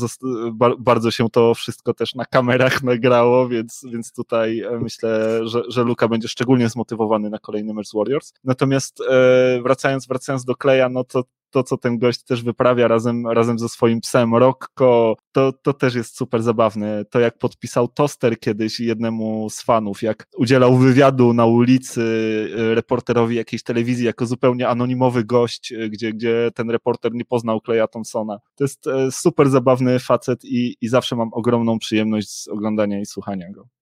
[0.80, 6.08] bardzo się to wszystko też na kamerach nagrało, więc, więc tutaj myślę, że, że Luka
[6.08, 8.34] będzie szczególnie zmotywowany na kolejny mecz Warriors.
[8.44, 9.04] Natomiast
[9.64, 13.70] wracając, wracając do Kleja, no to to, co ten gość też wyprawia razem, razem ze
[13.70, 17.06] swoim psem Rocco, to, to też jest super zabawne.
[17.06, 22.02] To jak podpisał toster kiedyś jednemu z fanów, jak udzielał wywiadu na ulicy
[22.60, 27.62] y, reporterowi jakiejś telewizji jako zupełnie anonimowy gość, y, gdzie, gdzie ten reporter nie poznał
[27.62, 28.40] Kleja Thompsona.
[28.56, 33.06] To jest e, super zabawny facet i, i zawsze mam ogromną przyjemność z oglądania i
[33.06, 33.79] słuchania go.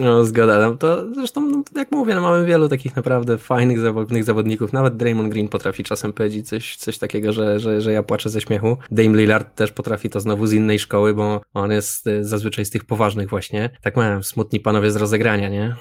[0.00, 0.58] No, zgoda.
[0.60, 4.72] No, to zresztą, no, jak mówię, no, mamy wielu takich naprawdę fajnych zawodnych zawodników.
[4.72, 8.40] Nawet Draymond Green potrafi czasem powiedzieć coś, coś takiego, że, że, że ja płaczę ze
[8.40, 8.76] śmiechu.
[8.90, 12.70] Dame Lillard też potrafi to znowu z innej szkoły, bo on jest y, zazwyczaj z
[12.70, 13.70] tych poważnych właśnie.
[13.82, 15.76] Tak mają smutni panowie z rozegrania, nie?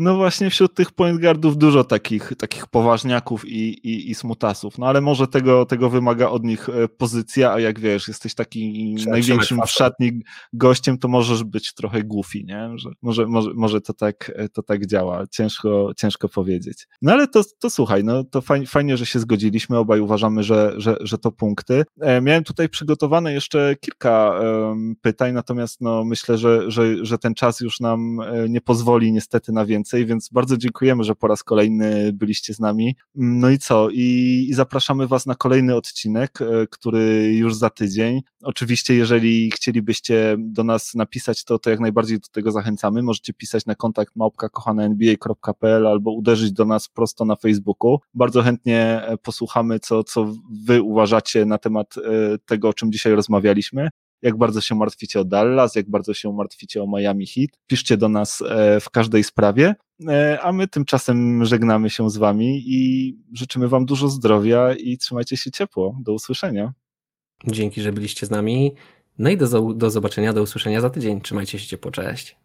[0.00, 4.86] No właśnie wśród tych point guardów dużo takich, takich poważniaków i, i, i smutasów, no
[4.86, 9.10] ale może tego, tego wymaga od nich e, pozycja, a jak wiesz, jesteś taki Trzeba
[9.10, 10.22] największym w szatni
[10.52, 12.70] gościem, to możesz być trochę goofy, nie?
[12.76, 16.86] Że może, może, może to, tak, e, to tak działa, ciężko, ciężko powiedzieć.
[17.02, 20.74] No ale to, to słuchaj, no to fajnie, fajnie, że się zgodziliśmy, obaj uważamy, że,
[20.76, 21.84] że, że to punkty.
[22.00, 24.40] E, miałem tutaj przygotowane jeszcze kilka
[25.00, 29.66] pytań, natomiast no myślę, że, że, że ten czas już nam nie pozwoli niestety na
[29.66, 32.96] więcej więcej, więc bardzo dziękujemy, że po raz kolejny byliście z nami.
[33.14, 33.88] No i co?
[33.90, 38.20] I, i zapraszamy Was na kolejny odcinek, e, który już za tydzień.
[38.42, 43.02] Oczywiście, jeżeli chcielibyście do nas napisać, to, to jak najbardziej do tego zachęcamy.
[43.02, 44.48] Możecie pisać na kontakt małpka
[45.88, 47.98] albo uderzyć do nas prosto na Facebooku.
[48.14, 50.34] Bardzo chętnie e, posłuchamy, co, co
[50.64, 53.88] Wy uważacie na temat e, tego, o czym dzisiaj rozmawialiśmy
[54.22, 57.50] jak bardzo się martwicie o Dallas, jak bardzo się martwicie o Miami Heat.
[57.66, 59.74] Piszcie do nas e, w każdej sprawie,
[60.08, 65.36] e, a my tymczasem żegnamy się z Wami i życzymy Wam dużo zdrowia i trzymajcie
[65.36, 65.96] się ciepło.
[66.00, 66.72] Do usłyszenia.
[67.46, 68.74] Dzięki, że byliście z nami.
[69.18, 71.20] No i do, do zobaczenia, do usłyszenia za tydzień.
[71.20, 72.36] Trzymajcie się ciepło, cześć.